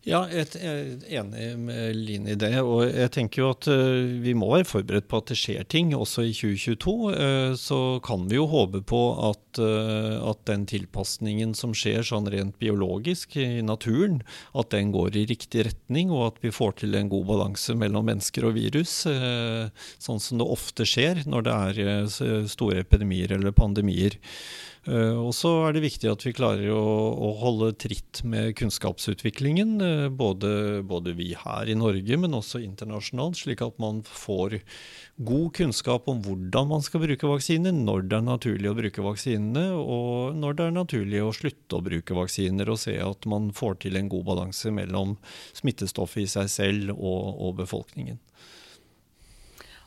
Ja, 0.05 0.19
jeg 0.29 0.59
er 0.61 0.99
enig 1.17 1.45
med 1.57 1.95
Line 1.97 2.35
i 2.35 2.37
det. 2.37 2.51
Og 2.61 2.83
jeg 2.85 3.09
tenker 3.15 3.41
jo 3.41 3.47
at 3.55 3.65
uh, 3.65 4.05
vi 4.21 4.35
må 4.37 4.51
være 4.51 4.67
forberedt 4.69 5.07
på 5.09 5.17
at 5.17 5.31
det 5.31 5.37
skjer 5.41 5.65
ting 5.65 5.95
også 5.97 6.27
i 6.27 6.33
2022. 6.37 6.93
Uh, 7.09 7.53
så 7.57 7.79
kan 8.05 8.27
vi 8.29 8.37
jo 8.37 8.45
håpe 8.51 8.83
på 8.85 8.99
at, 9.31 9.57
uh, 9.57 10.21
at, 10.29 10.43
den 10.45 10.67
tilpasningen 10.69 11.55
som 11.57 11.73
skjer 11.73 12.05
sånn 12.05 12.29
rent 12.29 12.59
biologisk 12.61 13.33
i 13.41 13.63
naturen, 13.65 14.19
at 14.53 14.69
den 14.75 14.93
går 14.93 15.17
i 15.17 15.25
riktig 15.31 15.65
retning, 15.71 16.13
og 16.13 16.27
at 16.27 16.39
vi 16.45 16.53
får 16.53 16.77
til 16.83 16.93
en 16.99 17.09
god 17.09 17.25
balanse 17.31 17.73
mellom 17.73 18.05
mennesker 18.05 18.45
og 18.45 18.59
virus. 18.59 18.93
sånn 19.09 20.21
som 20.21 20.37
det 20.37 20.45
ofte 20.45 20.85
skjer 20.85 21.23
når 21.25 21.49
det 21.49 21.57
er 21.57 22.45
store 22.51 22.85
epidemier 22.85 23.33
eller 23.33 23.57
pandemier. 23.57 24.21
Eh, 24.85 25.17
og 25.17 25.31
så 25.33 25.49
er 25.65 25.73
det 25.73 25.81
viktig 25.81 26.09
at 26.11 26.23
vi 26.27 26.33
klarer 26.37 26.69
å, 26.69 26.81
å 27.17 27.29
holde 27.39 27.71
tritt 27.81 28.21
med 28.27 28.51
kunnskapsutviklingen, 28.59 29.71
eh, 29.81 30.03
både, 30.13 30.83
både, 30.85 31.15
vi 31.17 31.31
her 31.39 31.71
i 31.71 31.77
Norge, 31.77 32.19
men 32.21 32.37
også 32.37 32.61
internasjonalt, 32.61 33.39
slik 33.39 33.63
at 33.65 33.79
man 33.81 34.03
får 34.05 34.59
god 35.25 35.47
kunnskap 35.57 36.09
om 36.11 36.21
hvordan 36.25 36.69
man 36.69 36.85
skal 36.85 37.01
bruke 37.01 37.31
vaksiner, 37.31 37.73
når 37.73 38.05
det 38.11 38.19
er 38.19 38.27
naturlig 38.27 38.69
å 38.69 38.77
bruke 38.77 39.07
vaksinene, 39.07 39.65
og 39.73 40.37
når 40.37 40.59
det 40.59 40.67
er 40.67 40.77
naturlig 40.77 41.23
å 41.25 41.33
slutte 41.33 41.79
å 41.79 41.85
bruke 41.85 42.19
vaksiner, 42.19 42.69
og 42.69 42.81
se 42.85 42.99
at 43.01 43.25
man 43.31 43.49
får 43.57 43.81
til 43.87 43.97
en 43.97 44.11
god 44.11 44.29
balanse 44.29 44.73
mellom 44.75 45.17
smittestoffet 45.57 46.27
i 46.27 46.29
seg 46.29 46.53
selv 46.59 46.93
og, 46.99 47.41
og 47.41 47.57
befolkningen. 47.63 48.21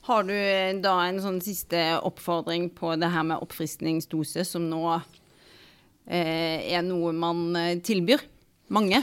Har 0.09 0.23
du 0.25 0.33
eh, 0.33 0.73
da 0.81 0.95
en 1.05 1.19
sånn 1.21 1.43
siste 1.45 1.83
oppfordring 2.01 2.71
på 2.73 2.95
det 2.97 3.11
her 3.13 3.27
med 3.29 3.43
oppfriskningsdose, 3.45 4.41
som 4.49 4.65
nå 4.71 4.81
eh, 4.97 6.65
er 6.65 6.81
noe 6.87 7.13
man 7.13 7.43
eh, 7.61 7.75
tilbyr? 7.85 8.25
Mange? 8.73 9.03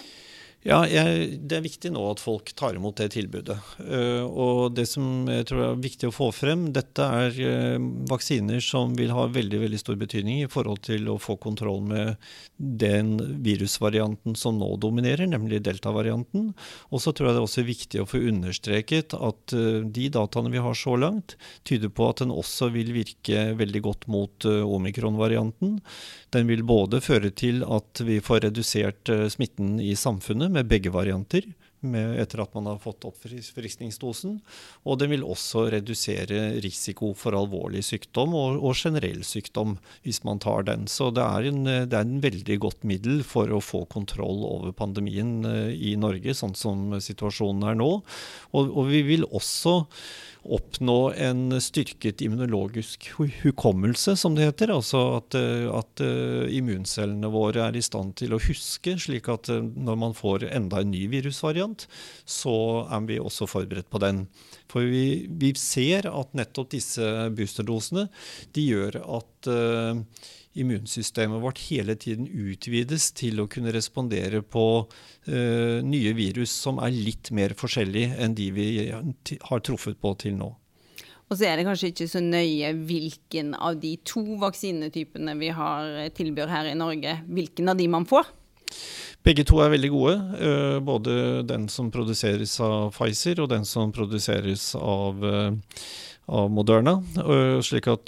Ja, 0.66 0.80
jeg, 0.90 1.36
Det 1.46 1.60
er 1.60 1.62
viktig 1.62 1.92
nå 1.94 2.02
at 2.10 2.22
folk 2.24 2.50
tar 2.58 2.74
imot 2.74 2.98
det 2.98 3.12
tilbudet. 3.14 3.60
Uh, 3.78 4.26
og 4.26 4.74
det 4.74 4.88
som 4.90 5.28
jeg 5.30 5.46
tror 5.46 5.62
er 5.62 5.84
viktig 5.84 6.10
å 6.10 6.16
få 6.16 6.32
frem, 6.34 6.72
dette 6.74 7.06
er 7.06 7.38
uh, 7.38 7.86
vaksiner 8.10 8.64
som 8.66 8.96
vil 8.98 9.14
ha 9.14 9.28
veldig 9.30 9.60
veldig 9.62 9.78
stor 9.78 10.00
betydning 10.02 10.42
i 10.42 10.50
forhold 10.50 10.82
til 10.88 11.06
å 11.14 11.20
få 11.22 11.36
kontroll 11.42 11.84
med 11.86 12.16
den 12.58 13.14
virusvarianten 13.46 14.34
som 14.40 14.58
nå 14.58 14.72
dominerer, 14.82 15.30
nemlig 15.30 15.62
delta-varianten. 15.68 16.50
Og 16.90 17.04
så 17.04 17.14
tror 17.14 17.30
jeg 17.30 17.38
det 17.38 17.44
er 17.44 17.50
også 17.52 17.68
viktig 17.70 18.02
å 18.02 18.10
få 18.10 18.24
understreket 18.32 19.14
at 19.14 19.54
uh, 19.54 19.86
de 19.86 20.10
dataene 20.18 20.54
vi 20.56 20.66
har 20.66 20.82
så 20.82 20.98
langt, 20.98 21.38
tyder 21.70 21.94
på 21.94 22.10
at 22.10 22.26
den 22.26 22.34
også 22.34 22.72
vil 22.74 22.90
virke 22.96 23.52
veldig 23.60 23.84
godt 23.86 24.10
mot 24.10 24.50
omikron-varianten. 24.50 25.78
Den 26.34 26.50
vil 26.50 26.66
både 26.66 27.06
føre 27.06 27.30
til 27.38 27.62
at 27.70 28.02
vi 28.06 28.18
får 28.24 28.48
redusert 28.48 29.14
smitten 29.30 29.78
i 29.84 29.94
samfunnet 30.00 30.55
med 30.56 30.70
begge 30.72 30.94
varianter 30.94 31.46
med, 31.90 32.20
etter 32.22 32.44
at 32.44 32.54
man 32.58 32.70
har 32.70 32.82
fått 32.84 33.06
opp 33.08 33.16
oppfriskningsdosen. 33.16 34.40
Og 34.86 35.00
den 35.00 35.12
vil 35.14 35.26
også 35.26 35.68
redusere 35.74 36.60
risiko 36.64 37.14
for 37.18 37.38
alvorlig 37.38 37.84
sykdom 37.88 38.36
og, 38.36 38.60
og, 38.60 38.76
generell 38.76 39.24
sykdom 39.26 39.78
hvis 40.06 40.22
man 40.28 40.42
tar 40.44 40.68
den. 40.70 40.88
Så 40.92 41.12
det 41.16 41.24
er, 41.24 41.50
en, 41.52 41.64
det 41.66 41.96
er 41.96 42.04
en 42.04 42.22
veldig 42.24 42.60
godt 42.68 42.86
middel 42.88 43.24
for 43.26 43.52
å 43.52 43.64
få 43.64 43.86
kontroll 43.92 44.44
over 44.48 44.76
pandemien 44.76 45.38
eh, 45.48 45.74
i 45.74 45.96
Norge, 46.00 46.36
sånn 46.38 46.56
som 46.58 46.94
situasjonen 47.02 47.66
er 47.72 47.80
nå. 47.80 47.92
Og, 48.54 48.64
og 48.70 48.92
vi 48.92 49.04
vil 49.08 49.28
også 49.32 49.82
oppnå 50.46 51.10
en 51.18 51.56
styrket 51.62 52.22
immunologisk 52.22 53.08
hukommelse, 53.18 54.14
som 54.20 54.36
det 54.38 54.46
heter. 54.46 54.74
Altså 54.76 55.02
at, 55.18 55.38
eh, 55.40 55.66
at, 55.74 56.02
eh, 56.06 56.54
immuncellene 56.60 57.32
våre 57.34 57.66
er 57.66 57.78
i 57.78 57.82
stand 57.82 58.16
til 58.22 58.36
å 58.36 58.42
huske, 58.42 58.94
slik 59.02 59.30
at 59.32 59.50
når 59.50 59.98
man 59.98 60.14
får 60.14 60.46
enda 60.52 60.82
en 60.82 60.92
ny 60.94 61.08
virusvariant, 61.10 61.75
så 62.26 62.56
er 62.86 63.06
vi 63.10 63.20
også 63.22 63.48
forberedt 63.50 63.90
på 63.92 64.02
den. 64.04 64.26
For 64.72 64.88
vi, 64.88 65.28
vi 65.30 65.54
ser 65.60 66.10
at 66.10 66.34
nettopp 66.38 66.72
disse 66.74 67.30
boosterdosene 67.36 68.08
de 68.56 68.66
gjør 68.72 69.00
at 69.04 69.50
uh, 69.52 70.02
immunsystemet 70.56 71.44
vårt 71.44 71.62
hele 71.68 71.98
tiden 72.00 72.28
utvides 72.28 73.12
til 73.18 73.44
å 73.44 73.50
kunne 73.52 73.74
respondere 73.76 74.42
på 74.42 74.68
uh, 74.86 75.80
nye 75.86 76.14
virus 76.18 76.54
som 76.66 76.80
er 76.84 76.96
litt 76.96 77.34
mer 77.36 77.56
forskjellige 77.60 78.16
enn 78.24 78.38
de 78.38 78.52
vi 78.56 78.70
har 78.92 79.66
truffet 79.66 80.00
på 80.02 80.16
til 80.24 80.40
nå. 80.40 80.54
Og 81.26 81.40
så 81.40 81.48
er 81.50 81.58
det 81.58 81.66
kanskje 81.66 81.90
ikke 81.90 82.06
så 82.10 82.22
nøye 82.22 82.70
hvilken 82.86 83.56
av 83.58 83.80
de 83.82 83.96
to 84.06 84.22
vaksinetypene 84.42 85.34
vi 85.40 85.50
har 85.58 86.12
tilbyr 86.18 86.52
her 86.52 86.70
i 86.70 86.78
Norge, 86.78 87.16
hvilken 87.26 87.74
av 87.74 87.80
de 87.80 87.88
man 87.90 88.06
får? 88.10 88.30
Begge 89.26 89.46
to 89.48 89.62
er 89.64 89.72
veldig 89.74 89.90
gode. 89.94 90.16
Uh, 90.38 90.80
både 90.86 91.44
den 91.50 91.70
som 91.72 91.92
produseres 91.94 92.60
av 92.62 92.92
Pfizer 92.94 93.42
og 93.42 93.50
den 93.54 93.66
som 93.66 93.94
produseres 93.96 94.74
av 94.78 95.24
uh, 95.26 95.80
av 96.26 96.52
Moderna. 96.52 97.04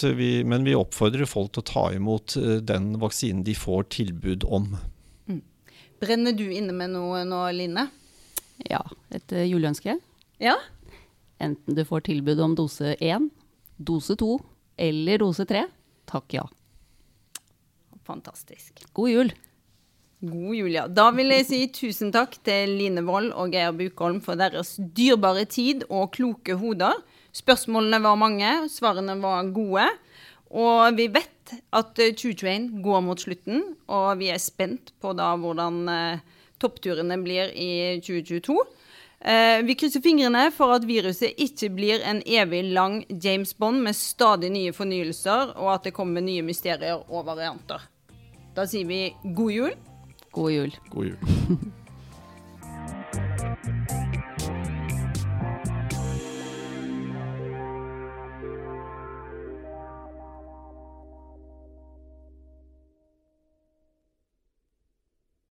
Vi, 0.02 0.44
men 0.44 0.64
vi 0.64 0.76
oppfordrer 0.76 1.30
folk 1.30 1.54
til 1.54 1.62
å 1.62 1.70
ta 1.70 1.86
imot 1.94 2.38
eh, 2.40 2.58
den 2.66 2.96
vaksinen 3.02 3.44
de 3.46 3.54
får 3.58 3.90
tilbud 3.94 4.46
om. 4.50 4.72
Mm. 5.30 5.44
Brenner 6.02 6.34
du 6.34 6.48
inne 6.50 6.74
med 6.74 6.96
noe 6.96 7.24
nå, 7.28 7.44
Line? 7.54 7.88
Ja, 8.66 8.82
et 9.14 9.32
juleønske. 9.32 10.00
Ja? 10.42 10.56
Enten 11.38 11.78
du 11.78 11.84
får 11.86 12.08
tilbud 12.10 12.42
om 12.42 12.56
dose 12.58 12.96
1, 12.98 13.30
dose 13.78 14.18
2 14.18 14.32
eller 14.88 15.22
dose 15.22 15.46
3, 15.50 15.68
takk 16.10 16.40
ja. 16.40 16.48
Fantastisk. 18.08 18.82
God 18.98 19.12
jul. 19.12 19.34
God 20.22 20.56
jul, 20.56 20.72
ja. 20.74 20.88
Da 20.90 21.12
vil 21.14 21.30
jeg 21.30 21.46
si 21.46 21.58
tusen 21.70 22.10
takk 22.14 22.40
til 22.46 22.72
Line 22.80 23.04
Wold 23.06 23.30
og 23.38 23.52
Geir 23.54 23.76
Bukholm 23.78 24.18
for 24.26 24.40
deres 24.40 24.74
dyrebare 24.98 25.44
tid 25.46 25.84
og 25.94 26.10
kloke 26.16 26.56
hoder. 26.58 26.96
Spørsmålene 27.38 28.00
var 28.02 28.18
mange, 28.18 28.54
svarene 28.74 29.14
var 29.22 29.52
gode. 29.54 29.86
Og 30.50 30.98
vi 30.98 31.06
vet 31.14 31.54
at 31.76 31.92
2021 31.94 32.82
går 32.82 33.04
mot 33.06 33.22
slutten, 33.22 33.62
og 33.86 34.18
vi 34.18 34.32
er 34.34 34.42
spent 34.42 34.90
på 35.04 35.12
da 35.14 35.36
hvordan 35.38 35.78
eh, 35.92 36.24
toppturene 36.58 37.20
blir 37.22 37.52
i 37.54 38.00
2022. 38.02 38.56
Eh, 39.22 39.60
vi 39.68 39.76
krysser 39.78 40.02
fingrene 40.02 40.48
for 40.56 40.74
at 40.80 40.88
viruset 40.88 41.38
ikke 41.46 41.70
blir 41.76 42.02
en 42.02 42.24
evig 42.26 42.64
lang 42.72 43.04
James 43.12 43.54
Bond 43.54 43.84
med 43.86 43.94
stadig 43.94 44.50
nye 44.56 44.74
fornyelser, 44.74 45.54
og 45.60 45.76
at 45.76 45.86
det 45.86 45.94
kommer 45.94 46.26
nye 46.26 46.46
mysterier 46.48 47.06
og 47.06 47.28
varianter. 47.30 47.86
Da 48.58 48.66
sier 48.66 48.90
vi 48.90 49.12
god 49.38 49.54
jul. 49.54 49.78
God 50.38 50.52
jul. 50.52 50.72
God 50.94 51.06
jul. 51.10 51.74